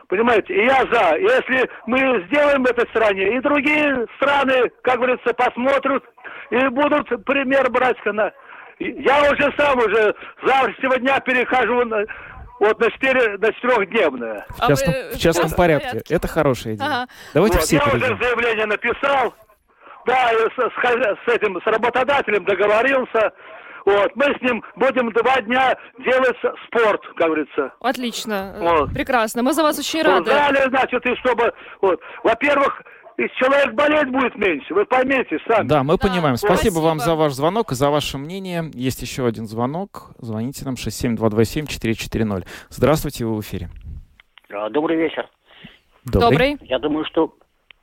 [0.08, 1.16] Понимаете, и я за.
[1.18, 6.04] Если мы сделаем в этой стране, и другие страны, как говорится, посмотрят
[6.50, 7.96] и будут пример брать.
[8.04, 8.32] На...
[8.78, 12.04] Я уже сам уже завтрашнего дня перехожу на,
[12.60, 14.46] вот на, 4, на четырехдневное.
[14.48, 15.88] В частном, а в частном порядке.
[15.88, 16.14] порядке.
[16.14, 16.86] Это хорошая идея.
[16.86, 17.06] Ага.
[17.34, 18.14] Давайте вот, все Я перейдем.
[18.14, 19.34] уже заявление написал.
[20.06, 23.32] Да, с, с, с этим, с работодателем договорился.
[23.84, 27.72] Вот, мы с ним будем два дня делать спорт, как говорится.
[27.80, 28.92] Отлично, вот.
[28.92, 30.28] прекрасно, мы за вас очень рады.
[30.28, 32.82] Далее, значит, и чтобы, вот, во-первых,
[33.16, 35.68] и человек болеть будет меньше, вы поймете сами.
[35.68, 36.36] Да, мы да, понимаем.
[36.36, 38.70] Спасибо, спасибо вам за ваш звонок и за ваше мнение.
[38.74, 40.10] Есть еще один звонок.
[40.18, 42.44] Звоните нам 67227-440.
[42.68, 43.68] Здравствуйте, вы в эфире.
[44.70, 45.28] Добрый вечер.
[46.04, 46.56] Добрый.
[46.56, 46.68] Добрый.
[46.68, 47.34] Я думаю, что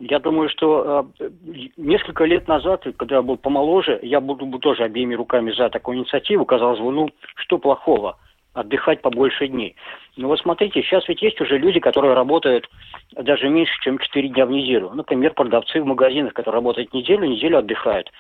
[0.10, 1.30] я думаю, что э,
[1.78, 5.98] несколько лет назад, когда я был помоложе, я буду бы тоже обеими руками за такую
[5.98, 6.46] инициативу.
[6.46, 8.18] Казалось бы, ну, что плохого?
[8.54, 9.76] отдыхать побольше дней.
[10.16, 12.70] Ну вот смотрите, сейчас ведь есть уже люди, которые работают
[13.16, 14.92] даже меньше, чем 4 дня в неделю.
[14.94, 18.12] Например, продавцы в магазинах, которые работают неделю, неделю отдыхают.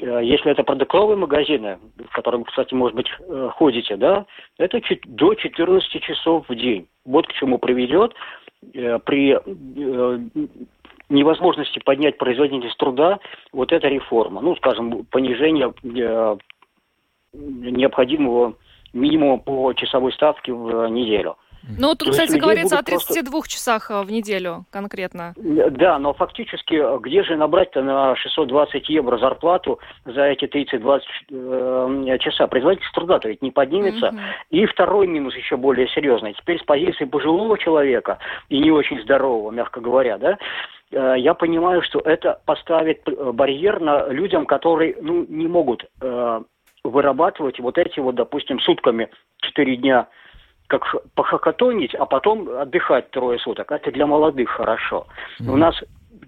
[0.00, 4.24] Э, если это продуктовые магазины, в которые, кстати, может быть, э, ходите, да,
[4.56, 6.88] это до 14 часов в день.
[7.04, 8.14] Вот к чему приведет
[8.72, 9.38] э, при
[11.08, 13.18] невозможности поднять производительность труда
[13.52, 14.40] вот эта реформа.
[14.40, 15.72] Ну, скажем, понижение
[17.32, 18.54] необходимого
[18.92, 21.36] минимума по часовой ставке в неделю.
[21.78, 23.50] Ну, тут, То кстати, говорится о 32 просто...
[23.50, 25.34] часах э, в неделю конкретно.
[25.36, 32.18] Да, но фактически э, где же набрать-то на 620 евро зарплату за эти 30-20 э,
[32.18, 32.46] часа?
[32.46, 34.08] Производительность труда-то ведь не поднимется.
[34.08, 34.18] Угу.
[34.50, 36.34] И второй минус еще более серьезный.
[36.34, 38.18] Теперь с позиции пожилого человека
[38.48, 40.38] и не очень здорового, мягко говоря, да,
[40.92, 43.02] э, я понимаю, что это поставит
[43.34, 46.40] барьер на людям, которые ну, не могут э,
[46.84, 49.10] вырабатывать вот эти вот, допустим, сутками
[49.42, 50.08] 4 дня
[50.68, 53.72] как похакатонить, а потом отдыхать трое суток.
[53.72, 55.06] Это для молодых хорошо.
[55.40, 55.50] Mm-hmm.
[55.50, 55.82] У нас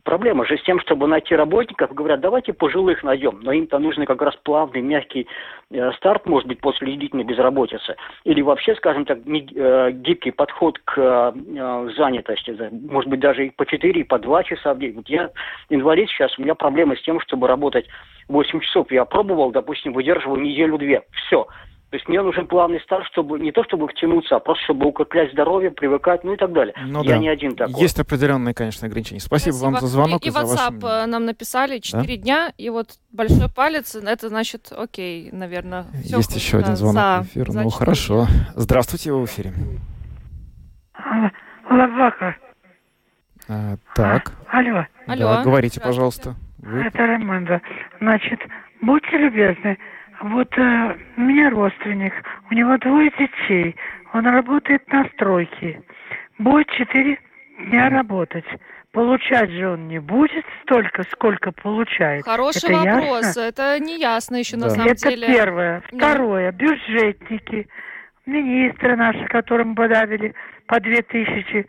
[0.04, 4.20] проблема же с тем, чтобы найти работников, говорят, давайте пожилых найдем, но им-то нужен как
[4.22, 5.26] раз плавный, мягкий
[5.70, 7.96] э, старт, может быть, после длительной безработицы.
[8.24, 12.56] Или вообще, скажем так, не, э, гибкий подход к э, занятости,
[12.90, 14.94] может быть, даже и по 4, и по 2 часа в день.
[14.94, 15.30] Вот я
[15.68, 17.86] инвалид сейчас, у меня проблемы с тем, чтобы работать
[18.28, 18.90] 8 часов.
[18.90, 21.02] Я пробовал, допустим, выдерживаю неделю-две.
[21.12, 21.46] Все.
[21.90, 25.32] То есть мне нужен плавный старт, чтобы не то чтобы втянуться, а просто чтобы укреплять
[25.32, 26.72] здоровье, привыкать, ну и так далее.
[26.86, 27.18] Ну, Я да.
[27.18, 27.80] не один такой.
[27.80, 29.18] Есть определенные, конечно, ограничения.
[29.18, 29.72] Спасибо, Спасибо.
[29.72, 30.24] вам за звонок.
[30.24, 30.86] И, и WhatsApp вашим...
[30.86, 32.22] Э, нам написали 4 да?
[32.22, 35.86] дня, и вот большой палец, это значит, окей, наверное.
[36.04, 37.50] Все Есть еще один звонок за, в эфир.
[37.50, 38.26] За ну, хорошо.
[38.54, 39.52] Здравствуйте, вы в эфире.
[41.68, 42.36] Лавака.
[43.48, 44.32] А, так.
[44.46, 44.84] А, алло.
[45.08, 46.36] Да, говорите, пожалуйста.
[46.58, 46.82] Вы...
[46.82, 47.60] Это Рамонда.
[47.98, 48.38] Значит,
[48.80, 49.76] будьте любезны,
[50.20, 52.12] вот э, у меня родственник,
[52.50, 53.74] у него двое детей,
[54.12, 55.82] он работает на стройке.
[56.38, 57.18] Будет четыре
[57.66, 58.44] дня работать.
[58.92, 62.24] Получать же он не будет столько, сколько получает.
[62.24, 63.26] Хороший это вопрос.
[63.26, 63.40] Ясно?
[63.40, 64.64] Это не ясно еще да.
[64.64, 65.26] на самом это деле.
[65.26, 65.82] Это первое.
[65.92, 66.52] Второе.
[66.52, 67.68] Бюджетники,
[68.26, 70.34] министры наши, которым подавили
[70.66, 71.66] по две тысячи.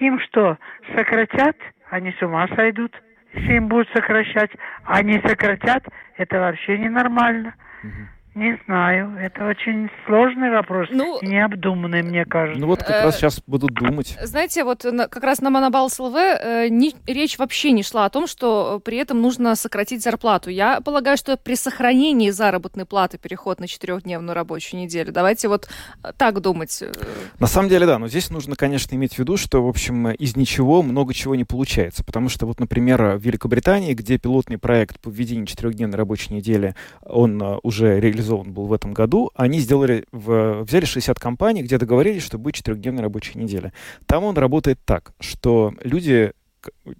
[0.00, 0.58] Им что,
[0.96, 1.56] сократят?
[1.90, 2.92] Они с ума сойдут,
[3.32, 4.50] если им будут сокращать.
[4.84, 5.84] Они сократят,
[6.16, 7.54] это вообще ненормально.
[7.84, 8.13] Mm-hmm.
[8.34, 12.60] Не знаю, это очень сложный вопрос, ну, необдуманный, мне кажется.
[12.60, 14.18] Ну вот как раз сейчас будут думать.
[14.20, 18.26] Знаете, вот как раз на Монобал СЛВ э, не, речь вообще не шла о том,
[18.26, 20.50] что при этом нужно сократить зарплату.
[20.50, 25.12] Я полагаю, что при сохранении заработной платы переход на четырехдневную рабочую неделю.
[25.12, 25.68] Давайте вот
[26.02, 26.82] э, так думать.
[26.82, 26.90] Э.
[27.38, 30.34] На самом деле, да, но здесь нужно, конечно, иметь в виду, что, в общем, из
[30.34, 32.02] ничего много чего не получается.
[32.02, 37.40] Потому что вот, например, в Великобритании, где пилотный проект по введению четырехдневной рабочей недели, он
[37.62, 42.22] уже реализован реализован был в этом году, они сделали, в, взяли 60 компаний, где договорились,
[42.22, 43.72] что будет четырехдневная рабочая неделя.
[44.06, 46.32] Там он работает так, что люди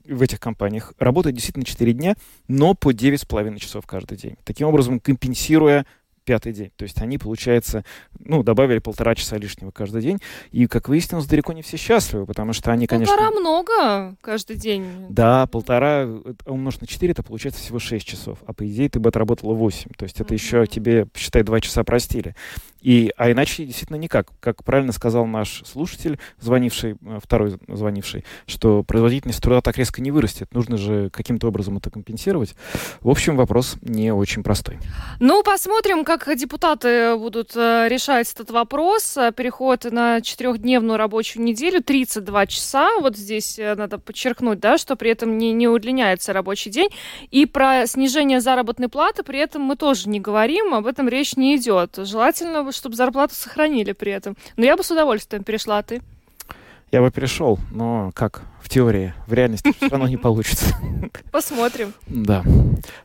[0.04, 2.16] в этих компаниях работают действительно 4 дня,
[2.48, 4.36] но по 9,5 часов каждый день.
[4.44, 5.86] Таким образом, компенсируя
[6.24, 6.72] пятый день.
[6.76, 7.84] То есть они, получается,
[8.18, 10.18] ну, добавили полтора часа лишнего каждый день.
[10.50, 13.14] И, как выяснилось, далеко не все счастливы, потому что они, конечно...
[13.14, 15.06] Полтора много каждый день.
[15.08, 16.08] Да, полтора
[16.46, 18.38] умножить на четыре, это получается всего шесть часов.
[18.46, 19.90] А по идее ты бы отработала восемь.
[19.96, 20.36] То есть это mm-hmm.
[20.36, 22.34] еще тебе, считай, два часа простили.
[22.84, 24.28] И, а иначе действительно никак.
[24.40, 30.10] Как правильно сказал наш слушатель, звонивший, э, второй звонивший, что производительность труда так резко не
[30.10, 30.52] вырастет.
[30.52, 32.54] Нужно же каким-то образом это компенсировать.
[33.00, 34.78] В общем, вопрос не очень простой.
[35.18, 39.16] Ну, посмотрим, как депутаты будут э, решать этот вопрос.
[39.34, 42.98] Переход на четырехдневную рабочую неделю, 32 часа.
[43.00, 46.90] Вот здесь э, надо подчеркнуть, да, что при этом не, не удлиняется рабочий день.
[47.30, 51.56] И про снижение заработной платы при этом мы тоже не говорим, об этом речь не
[51.56, 51.96] идет.
[51.96, 54.36] Желательно чтобы зарплату сохранили при этом.
[54.56, 56.02] Но я бы с удовольствием перешла, а ты?
[56.92, 58.42] Я бы перешел, но как?
[58.64, 59.12] В теории.
[59.26, 60.74] В реальности все равно не получится.
[61.30, 61.92] Посмотрим.
[62.06, 62.42] Да.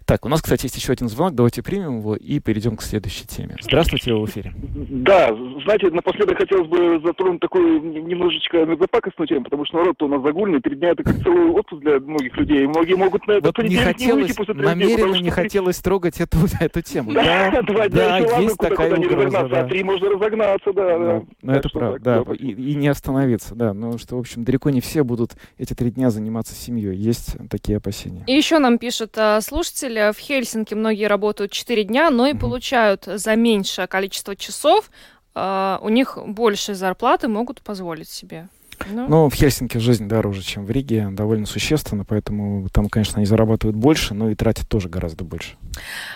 [0.06, 1.36] Так, у нас, кстати, есть еще один звонок.
[1.36, 3.58] Давайте примем его и перейдем к следующей теме.
[3.62, 4.54] Здравствуйте, вы в эфире.
[4.56, 10.24] Да, знаете, напоследок хотелось бы затронуть такую немножечко мерзопакостную тему, потому что народ-то у нас
[10.24, 10.62] загульный.
[10.62, 12.66] Три дня это как целый отпуск для многих людей.
[12.66, 17.12] Многие могут на это вот не хотелось, не намеренно не хотелось трогать эту, эту тему.
[17.12, 19.48] Да, два дня да, есть такая угроза.
[19.50, 19.62] Да.
[19.62, 20.98] А три можно разогнаться, да.
[20.98, 21.24] да.
[21.42, 22.34] Ну, это правда, да.
[22.34, 23.74] И, и не остановиться, да.
[23.74, 26.96] Но что, в общем, далеко не все будут эти три дня заниматься семьей.
[26.96, 28.24] Есть такие опасения.
[28.28, 32.40] И еще нам пишет а, слушатель, в Хельсинки многие работают четыре дня, но и mm
[32.40, 34.90] получают за меньшее количество часов.
[35.36, 38.50] А, у них больше зарплаты могут позволить себе.
[38.88, 43.26] Ну, ну в Хельсинки жизнь дороже, чем в Риге, довольно существенно, поэтому там, конечно, они
[43.26, 45.56] зарабатывают больше, но и тратят тоже гораздо больше.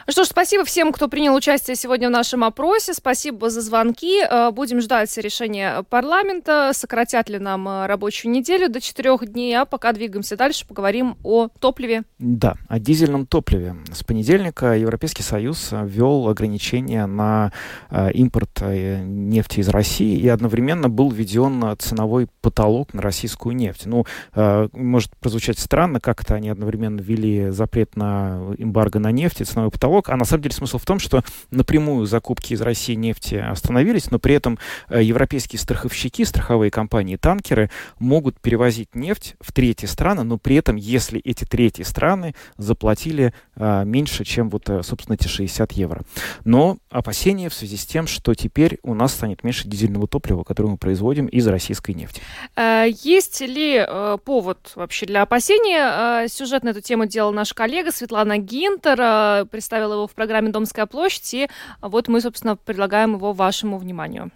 [0.08, 2.94] Что ж, спасибо всем, кто принял участие сегодня в нашем опросе.
[2.94, 4.22] Спасибо за звонки.
[4.22, 9.66] Э, будем ждать решения парламента, сократят ли нам э, рабочую неделю до четырех дней, а
[9.66, 12.04] пока двигаемся дальше, поговорим о топливе.
[12.20, 13.76] Да, о дизельном топливе.
[13.92, 17.52] С понедельника Европейский Союз ввел ограничения на
[17.90, 22.53] э, импорт нефти из России и одновременно был введен ценовой потолок
[22.94, 23.86] на российскую нефть.
[23.86, 24.06] Ну,
[24.36, 30.10] может прозвучать странно, как-то они одновременно ввели запрет на эмбарго на нефть и ценовой потолок,
[30.10, 34.20] а на самом деле смысл в том, что напрямую закупки из России нефти остановились, но
[34.20, 34.60] при этом
[34.90, 37.70] европейские страховщики, страховые компании, танкеры
[38.00, 43.84] могут перевозить нефть в третьи страны, но при этом, если эти третьи страны заплатили а,
[43.84, 46.02] меньше, чем вот, э, собственно, эти 60 евро.
[46.44, 50.70] Но опасения в связи с тем, что теперь у нас станет меньше дизельного топлива, которое
[50.70, 52.22] мы производим из российской нефти.
[52.56, 56.28] Э, есть ли э, повод вообще для опасения?
[56.28, 61.34] Сюжет на эту тему делал наш коллега Светлана Гинтер, представила его в программе «Домская площадь»,
[61.34, 61.50] и
[61.82, 64.32] вот мы, собственно, предлагаем его вашему вниманию.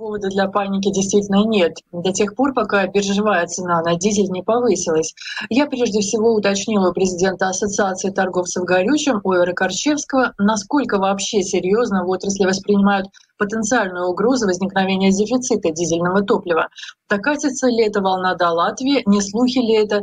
[0.00, 1.76] Повода для паники действительно нет.
[1.92, 5.14] До тех пор, пока биржевая цена на дизель не повысилась.
[5.50, 12.08] Я прежде всего уточнила у президента Ассоциации торговцев горючим Ойра Корчевского, насколько вообще серьезно в
[12.08, 16.68] отрасли воспринимают потенциальную угрозу возникновения дефицита дизельного топлива.
[17.10, 20.00] Докатится ли эта волна до Латвии, не слухи ли это?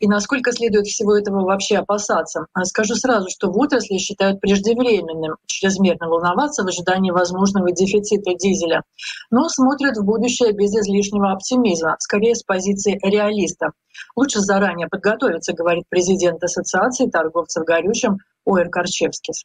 [0.00, 2.46] И насколько следует всего этого вообще опасаться.
[2.64, 8.82] Скажу сразу, что в отрасли считают преждевременным чрезмерно волноваться в ожидании возможного дефицита дизеля,
[9.30, 13.72] но смотрят в будущее без излишнего оптимизма, скорее с позиции реалиста.
[14.16, 19.44] Лучше заранее подготовиться, говорит президент Ассоциации торговцев горючим Оэр Корчевскис.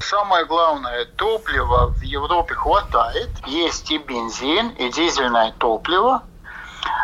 [0.00, 3.28] Самое главное, топлива в Европе хватает.
[3.46, 6.22] Есть и бензин, и дизельное топливо.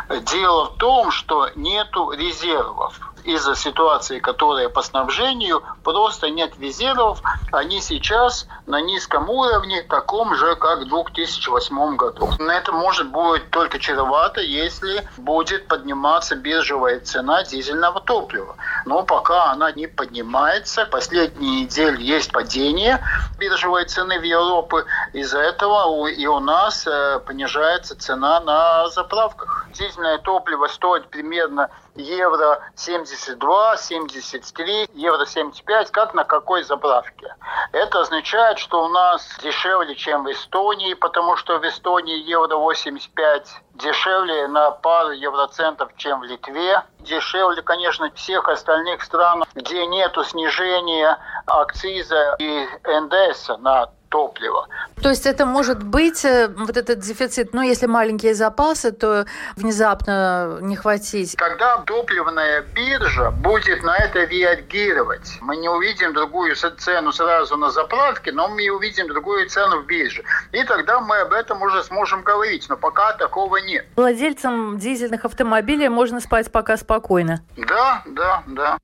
[0.08, 7.20] Дело в том, что нету резервов из-за ситуации, которая по снабжению, просто нет резервов.
[7.52, 12.30] Они сейчас на низком уровне, таком же, как в 2008 году.
[12.38, 18.56] На это может будет только чревато, если будет подниматься биржевая цена дизельного топлива.
[18.84, 23.02] Но пока она не поднимается, последние недели есть падение
[23.38, 29.66] биржевой цены в Европе, из-за этого и у нас э, понижается цена на заправках.
[29.72, 37.34] Дизельное топливо стоит примерно евро 72, 73, евро 75, как на какой заправке.
[37.72, 43.48] Это означает, что у нас дешевле, чем в Эстонии, потому что в Эстонии евро 85
[43.74, 46.82] дешевле на пару евроцентов, чем в Литве.
[47.00, 54.68] Дешевле, конечно, всех остальных стран, где нету снижения акциза и НДС на топлива.
[55.02, 59.26] То есть это может быть, э, вот этот дефицит, ну, если маленькие запасы, то
[59.56, 61.36] внезапно не хватить.
[61.36, 68.32] Когда топливная биржа будет на это реагировать, мы не увидим другую цену сразу на заправке,
[68.32, 70.24] но мы увидим другую цену в бирже.
[70.52, 73.86] И тогда мы об этом уже сможем говорить, но пока такого нет.
[73.96, 77.42] Владельцам дизельных автомобилей можно спать пока спокойно.
[77.56, 78.78] Да, да, да.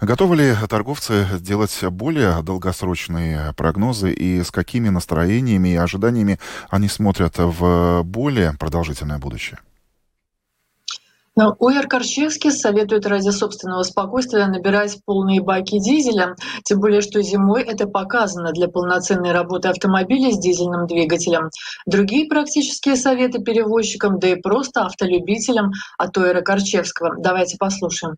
[0.00, 6.38] Готовы ли торговцы сделать более долгосрочные прогнозы и с какими настроениями и ожиданиями
[6.70, 9.58] они смотрят в более продолжительное будущее?
[11.34, 17.62] Но Уэр Корчевский советует ради собственного спокойствия набирать полные баки дизеля, тем более что зимой
[17.62, 21.48] это показано для полноценной работы автомобиля с дизельным двигателем.
[21.86, 27.16] Другие практические советы перевозчикам, да и просто автолюбителям от Уэра Корчевского.
[27.18, 28.16] Давайте послушаем.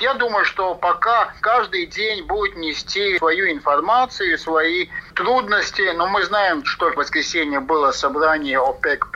[0.00, 6.64] Я думаю, что пока каждый день будет нести свою информацию, свои трудности, но мы знаем,
[6.64, 9.06] что в воскресенье было собрание ОПЕК+,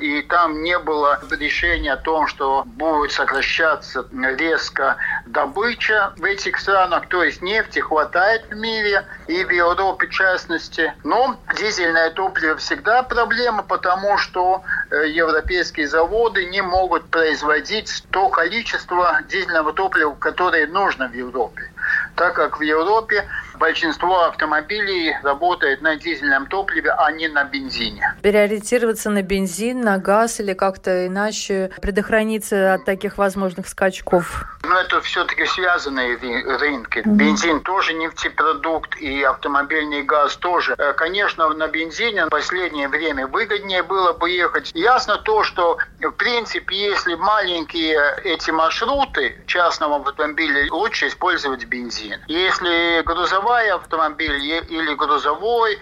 [0.00, 7.08] и там не было решения о том, что будет сокращаться резко добыча в этих странах,
[7.08, 10.92] то есть нефти хватает в мире и в Европе в частности.
[11.04, 19.72] Но дизельное топливо всегда проблема, потому что европейские заводы не могут производить то количество дизельного
[19.72, 21.70] топлива, которое нужно в Европе.
[22.14, 23.26] Так как в Европе
[23.58, 28.14] большинство автомобилей работает на дизельном топливе, а не на бензине.
[28.22, 34.58] Переориентироваться на бензин, на газ или как-то иначе предохраниться от таких возможных скачков?
[34.68, 36.16] но это все-таки связанные
[36.58, 37.02] рынки.
[37.04, 40.74] Бензин тоже нефтепродукт и автомобильный газ тоже.
[40.78, 44.70] Э, конечно, на бензине в последнее время выгоднее было бы ехать.
[44.74, 52.20] Ясно то, что в принципе, если маленькие эти маршруты частного автомобиля, лучше использовать бензин.
[52.26, 55.78] Если грузовой автомобиль или грузовой,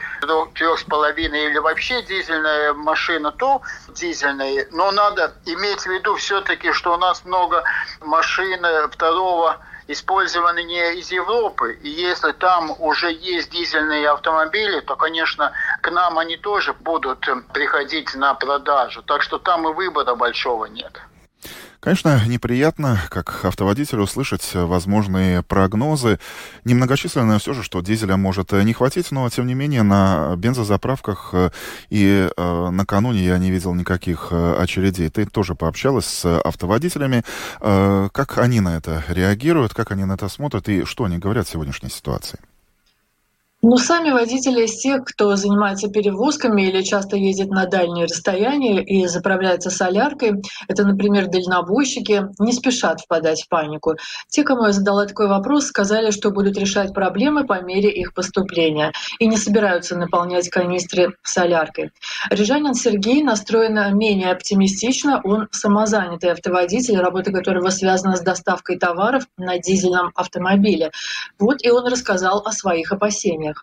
[0.55, 4.67] трех с половиной или вообще дизельная машина, то дизельная.
[4.71, 7.65] Но надо иметь в виду все-таки, что у нас много
[8.01, 9.59] машин второго
[9.89, 11.79] использованы не из Европы.
[11.83, 18.15] И если там уже есть дизельные автомобили, то, конечно, к нам они тоже будут приходить
[18.15, 19.03] на продажу.
[19.03, 21.01] Так что там и выбора большого нет.
[21.81, 26.19] Конечно, неприятно, как автоводителю, услышать возможные прогнозы.
[26.65, 31.51] Немногочисленное все же, что дизеля может не хватить, но, тем не менее, на бензозаправках э,
[31.91, 35.11] и э, накануне я не видел никаких э, очередей.
[35.11, 37.23] Ты тоже пообщалась с автоводителями.
[37.61, 41.47] Э, как они на это реагируют, как они на это смотрят и что они говорят
[41.47, 42.39] в сегодняшней ситуации?
[43.63, 49.07] Ну, сами водители из тех, кто занимается перевозками или часто ездит на дальние расстояния и
[49.07, 53.95] заправляется соляркой, это, например, дальнобойщики, не спешат впадать в панику.
[54.29, 58.93] Те, кому я задала такой вопрос, сказали, что будут решать проблемы по мере их поступления
[59.19, 61.93] и не собираются наполнять канистры соляркой.
[62.31, 65.23] Рижанин Сергей настроен менее оптимистично.
[65.25, 70.91] Он самозанятый автоводитель, работа которого связана с доставкой товаров на дизельном автомобиле.
[71.39, 73.56] Вот и он рассказал о своих опасениях.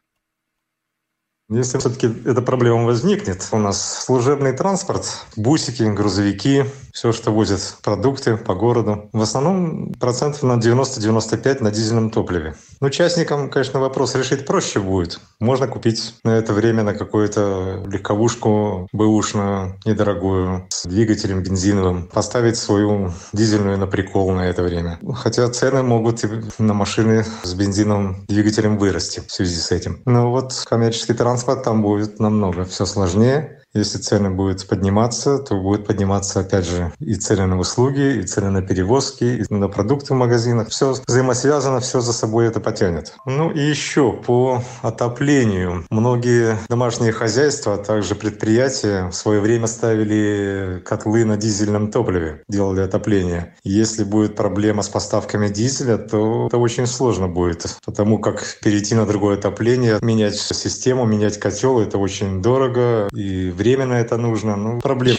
[1.53, 6.63] Если все-таки эта проблема возникнет, у нас служебный транспорт, бусики, грузовики,
[6.93, 12.55] все, что возят продукты по городу, в основном процентов на 90-95 на дизельном топливе.
[12.79, 15.19] Ну, частникам, конечно, вопрос решить проще будет.
[15.39, 23.11] Можно купить на это время на какую-то легковушку бэушную, недорогую, с двигателем бензиновым, поставить свою
[23.33, 24.99] дизельную на прикол на это время.
[25.15, 26.27] Хотя цены могут и
[26.59, 30.01] на машины с бензиновым двигателем вырасти в связи с этим.
[30.05, 33.62] Но вот коммерческий транспорт там будет намного все сложнее.
[33.75, 38.51] Если цены будут подниматься, то будет подниматься, опять же, и цены на услуги, и цены
[38.51, 40.69] на перевозки, и на продукты в магазинах.
[40.69, 43.15] Все взаимосвязано, все за собой это потянет.
[43.25, 45.85] Ну и еще по отоплению.
[45.89, 52.81] Многие домашние хозяйства, а также предприятия в свое время ставили котлы на дизельном топливе, делали
[52.81, 53.55] отопление.
[53.63, 59.07] Если будет проблема с поставками дизеля, то это очень сложно будет, потому как перейти на
[59.07, 64.81] другое отопление, менять систему, менять котел, это очень дорого и время на это нужно, ну,
[64.81, 65.17] проблемы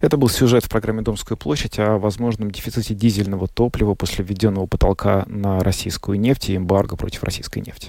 [0.00, 5.24] это был сюжет в программе «Домская площадь» о возможном дефиците дизельного топлива после введенного потолка
[5.26, 7.88] на российскую нефть и эмбарго против российской нефти.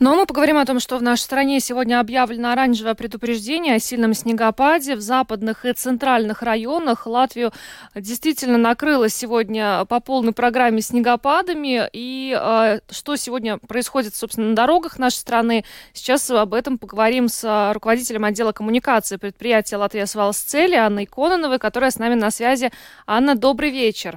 [0.00, 3.78] Ну а мы поговорим о том, что в нашей стране сегодня объявлено оранжевое предупреждение о
[3.78, 7.06] сильном снегопаде в западных и центральных районах.
[7.06, 7.52] Латвию
[7.94, 11.88] действительно накрыло сегодня по полной программе снегопадами.
[11.92, 17.70] И э, что сегодня происходит, собственно, на дорогах нашей страны, сейчас об этом поговорим с
[17.72, 22.70] руководителем отдела коммуникации предприятия «Латвия Свалсцели» Анной Конон Семеновой, которая с нами на связи.
[23.06, 24.16] Анна, добрый вечер.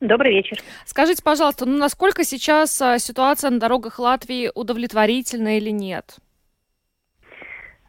[0.00, 0.58] Добрый вечер.
[0.84, 6.16] Скажите, пожалуйста, ну насколько сейчас а, ситуация на дорогах Латвии удовлетворительна или нет?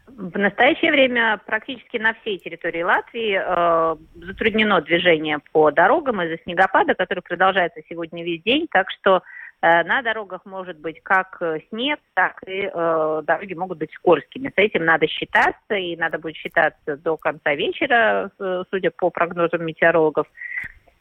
[0.06, 6.94] В настоящее время практически на всей территории Латвии э, затруднено движение по дорогам из-за снегопада,
[6.94, 11.98] который продолжается сегодня весь день, так что Э, на дорогах может быть как э, снег,
[12.14, 14.48] так и э, дороги могут быть скользкими.
[14.48, 18.30] С этим надо считаться, и надо будет считаться до конца вечера,
[18.70, 20.28] судя по прогнозам метеорологов.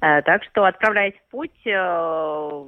[0.01, 2.65] Э, так что, отправляясь в путь, э,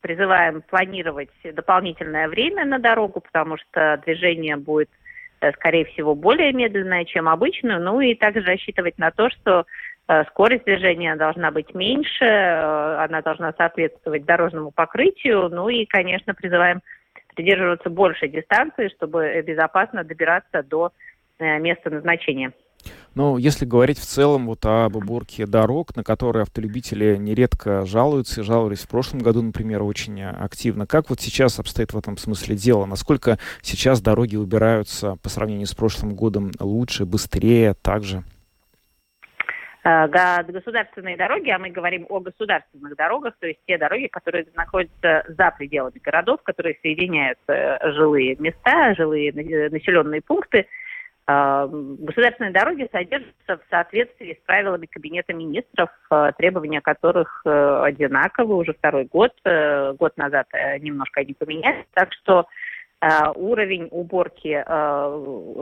[0.00, 4.88] призываем планировать дополнительное время на дорогу, потому что движение будет,
[5.40, 7.78] э, скорее всего, более медленное, чем обычно.
[7.78, 9.64] Ну и также рассчитывать на то, что Э,
[10.30, 15.48] скорость движения должна быть меньше, э, она должна соответствовать дорожному покрытию.
[15.48, 16.82] Ну и, конечно, призываем
[17.34, 20.92] придерживаться большей дистанции, чтобы безопасно добираться до
[21.38, 22.52] э, места назначения.
[23.14, 28.44] Ну, если говорить в целом вот об уборке дорог, на которые автолюбители нередко жалуются, и
[28.44, 30.86] жаловались в прошлом году, например, очень активно.
[30.86, 32.86] Как вот сейчас обстоит в этом смысле дело?
[32.86, 38.18] Насколько сейчас дороги убираются по сравнению с прошлым годом лучше, быстрее, также?
[38.18, 38.41] Э,
[39.84, 45.52] государственные дороги, а мы говорим о государственных дорогах, то есть те дороги, которые находятся за
[45.58, 50.66] пределами городов, которые соединяют э, жилые места, жилые населенные пункты,
[51.26, 55.90] э, Государственные дороги содержатся в соответствии с правилами Кабинета министров,
[56.36, 59.32] требования которых одинаковы уже второй год.
[59.44, 60.48] Год назад
[60.80, 61.86] немножко они поменялись.
[61.94, 62.46] Так что
[63.34, 64.62] уровень уборки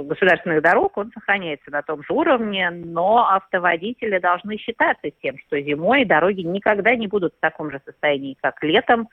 [0.07, 5.59] государственных дорог, он сохраняется на том же уровне, но автоводители должны считаться с тем, что
[5.61, 9.09] зимой дороги никогда не будут в таком же состоянии, как летом.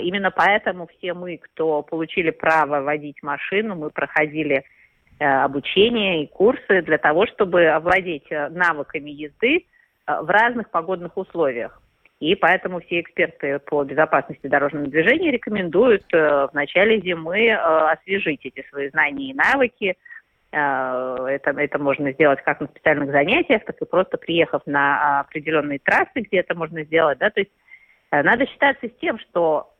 [0.00, 4.62] Именно поэтому все мы, кто получили право водить машину, мы проходили
[5.18, 9.66] обучение и курсы для того, чтобы овладеть навыками езды
[10.06, 11.82] в разных погодных условиях.
[12.18, 18.40] И поэтому все эксперты по безопасности дорожного движения рекомендуют э, в начале зимы э, освежить
[18.44, 19.96] эти свои знания и навыки.
[20.50, 25.78] Э, это, это можно сделать как на специальных занятиях, так и просто приехав на определенные
[25.78, 27.18] трассы, где это можно сделать.
[27.18, 27.28] Да?
[27.28, 27.52] То есть
[28.10, 29.74] надо считаться с тем, что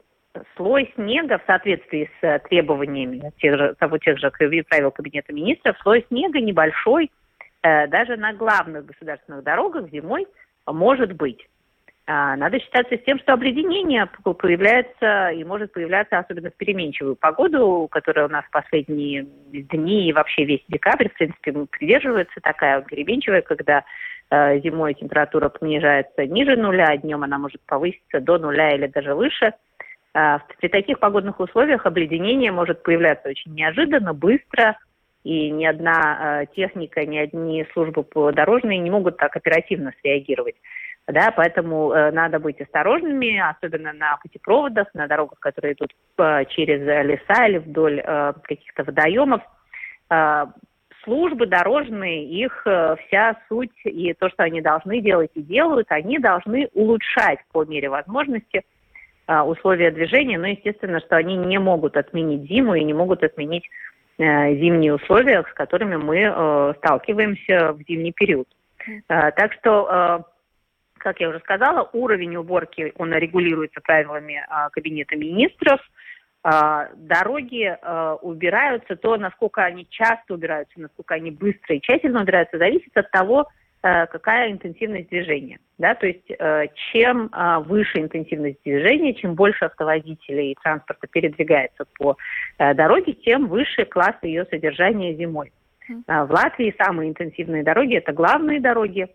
[0.56, 6.04] слой снега в соответствии с требованиями тех же, того, тех же правил Кабинета министров, слой
[6.08, 7.10] снега небольшой,
[7.62, 10.26] даже на главных государственных дорогах зимой
[10.66, 11.48] может быть.
[12.08, 17.88] А, надо считаться с тем, что обледенение появляется и может появляться особенно в переменчивую погоду,
[17.90, 23.42] которая у нас в последние дни и вообще весь декабрь, в принципе, придерживается такая переменчивая,
[23.42, 23.82] когда
[24.30, 29.12] э, зимой температура понижается ниже нуля, а днем она может повыситься до нуля или даже
[29.12, 29.54] выше.
[30.14, 34.78] Э, при таких погодных условиях обледенение может появляться очень неожиданно, быстро,
[35.24, 40.54] и ни одна э, техника, ни одни службы дорожные не могут так оперативно среагировать
[41.08, 46.80] да, поэтому э, надо быть осторожными, особенно на путепроводах, на дорогах, которые идут э, через
[46.80, 49.40] леса или вдоль э, каких-то водоемов.
[50.10, 50.46] Э,
[51.04, 56.18] службы дорожные, их э, вся суть и то, что они должны делать и делают, они
[56.18, 58.64] должны улучшать по мере возможности
[59.28, 63.68] э, условия движения, но естественно, что они не могут отменить зиму и не могут отменить
[64.18, 68.48] э, зимние условия, с которыми мы э, сталкиваемся в зимний период.
[69.08, 70.35] Э, так что э,
[71.06, 75.80] как я уже сказала, уровень уборки, он регулируется правилами а, Кабинета министров.
[76.42, 82.58] А, дороги а, убираются, то, насколько они часто убираются, насколько они быстро и тщательно убираются,
[82.58, 83.46] зависит от того,
[83.82, 85.60] какая интенсивность движения.
[85.78, 85.94] Да?
[85.94, 86.26] То есть
[86.90, 87.30] чем
[87.68, 92.16] выше интенсивность движения, чем больше автоводителей и транспорта передвигается по
[92.58, 95.52] дороге, тем выше класс ее содержания зимой.
[95.88, 99.06] В Латвии самые интенсивные дороги– это главные дороги,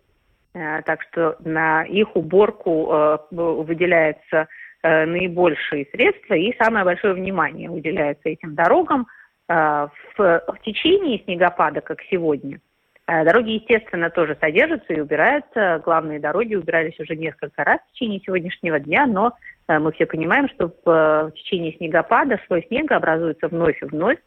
[0.52, 4.48] так что на их уборку э, выделяется
[4.82, 9.06] э, наибольшие средства и самое большое внимание уделяется этим дорогам.
[9.48, 12.60] В течение снегопада, как сегодня,
[13.06, 15.82] дороги, естественно, тоже содержатся и убираются.
[15.84, 19.34] Главные дороги убирались уже несколько раз в течение сегодняшнего дня, но
[19.68, 24.18] мы все понимаем, что в течение снегопада слой снега образуется вновь и вновь,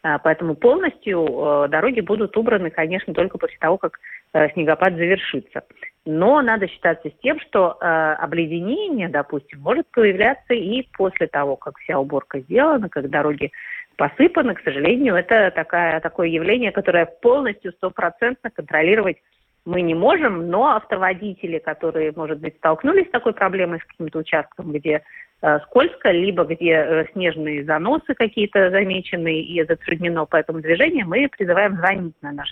[0.00, 5.62] Поэтому полностью дороги будут убраны, конечно, только после того, как Э, снегопад завершится.
[6.04, 11.78] Но надо считаться с тем, что э, обледенение, допустим, может появляться и после того, как
[11.78, 13.52] вся уборка сделана, как дороги
[13.96, 14.54] посыпаны.
[14.54, 19.18] К сожалению, это такая, такое явление, которое полностью стопроцентно контролировать
[19.64, 24.72] мы не можем, но автоводители, которые, может быть, столкнулись с такой проблемой, с каким-то участком,
[24.72, 25.02] где
[25.40, 31.28] э, скользко, либо где э, снежные заносы какие-то замечены и затруднено по этому движению, мы
[31.28, 32.48] призываем звонить на наш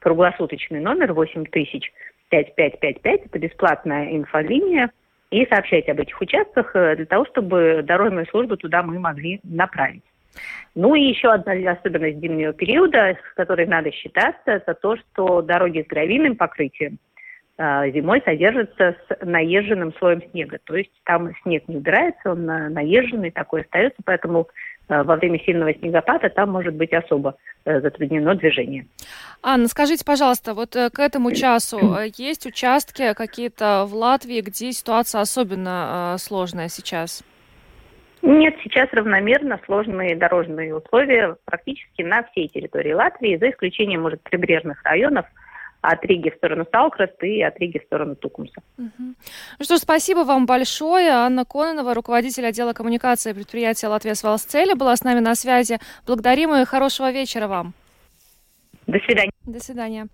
[0.00, 1.92] круглосуточный номер 8000
[2.30, 4.90] 5555, это бесплатная инфолиния,
[5.30, 10.02] и сообщать об этих участках э, для того, чтобы дорожную службу туда мы могли направить.
[10.74, 15.82] Ну и еще одна особенность зимнего периода, с которой надо считаться, это то, что дороги
[15.82, 16.98] с гравийным покрытием
[17.58, 20.58] э, зимой содержатся с наезженным слоем снега.
[20.64, 24.48] То есть там снег не убирается, он наезженный такой остается, поэтому
[24.90, 28.86] во время сильного снегопада там может быть особо э, затруднено движение.
[29.42, 35.20] Анна, скажите, пожалуйста, вот э, к этому часу есть участки какие-то в Латвии, где ситуация
[35.20, 37.22] особенно сложная сейчас?
[38.22, 44.82] Нет, сейчас равномерно сложные дорожные условия практически на всей территории Латвии, за исключением, может, прибрежных
[44.84, 45.26] районов–
[45.80, 48.62] от Риги в сторону Салкраста и от Риги в сторону Тукумса.
[48.78, 48.90] Угу.
[49.58, 51.10] Ну что, спасибо вам большое.
[51.10, 55.78] Анна Кононова, руководитель отдела коммуникации предприятия «Латвия Свалсцеля» была с нами на связи.
[56.06, 57.72] Благодарим и хорошего вечера вам.
[58.86, 59.32] До свидания.
[59.44, 60.06] До свидания.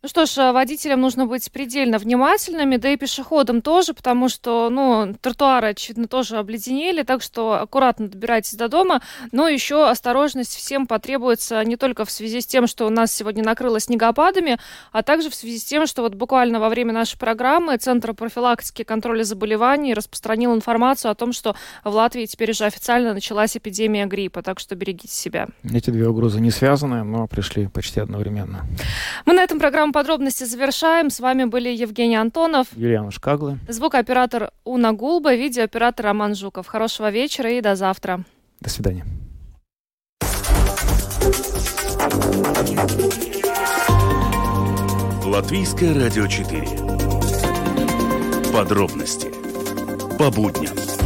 [0.00, 5.12] Ну что ж, водителям нужно быть предельно внимательными, да и пешеходам тоже, потому что, ну,
[5.20, 9.02] тротуары, очевидно, тоже обледенели, так что аккуратно добирайтесь до дома.
[9.32, 13.42] Но еще осторожность всем потребуется не только в связи с тем, что у нас сегодня
[13.42, 14.58] накрыло снегопадами,
[14.92, 18.82] а также в связи с тем, что вот буквально во время нашей программы Центр профилактики
[18.82, 24.06] и контроля заболеваний распространил информацию о том, что в Латвии теперь уже официально началась эпидемия
[24.06, 25.48] гриппа, так что берегите себя.
[25.64, 28.64] Эти две угрозы не связаны, но пришли почти одновременно.
[29.26, 31.10] Мы на этом программу подробности завершаем.
[31.10, 36.66] С вами были Евгений Антонов, Юлиана Шкаглы, звукооператор Уна Гулба, видеооператор Роман Жуков.
[36.66, 38.24] Хорошего вечера и до завтра.
[38.60, 39.04] До свидания.
[45.24, 46.66] Латвийское радио 4.
[48.52, 49.30] Подробности
[50.18, 50.97] по будням.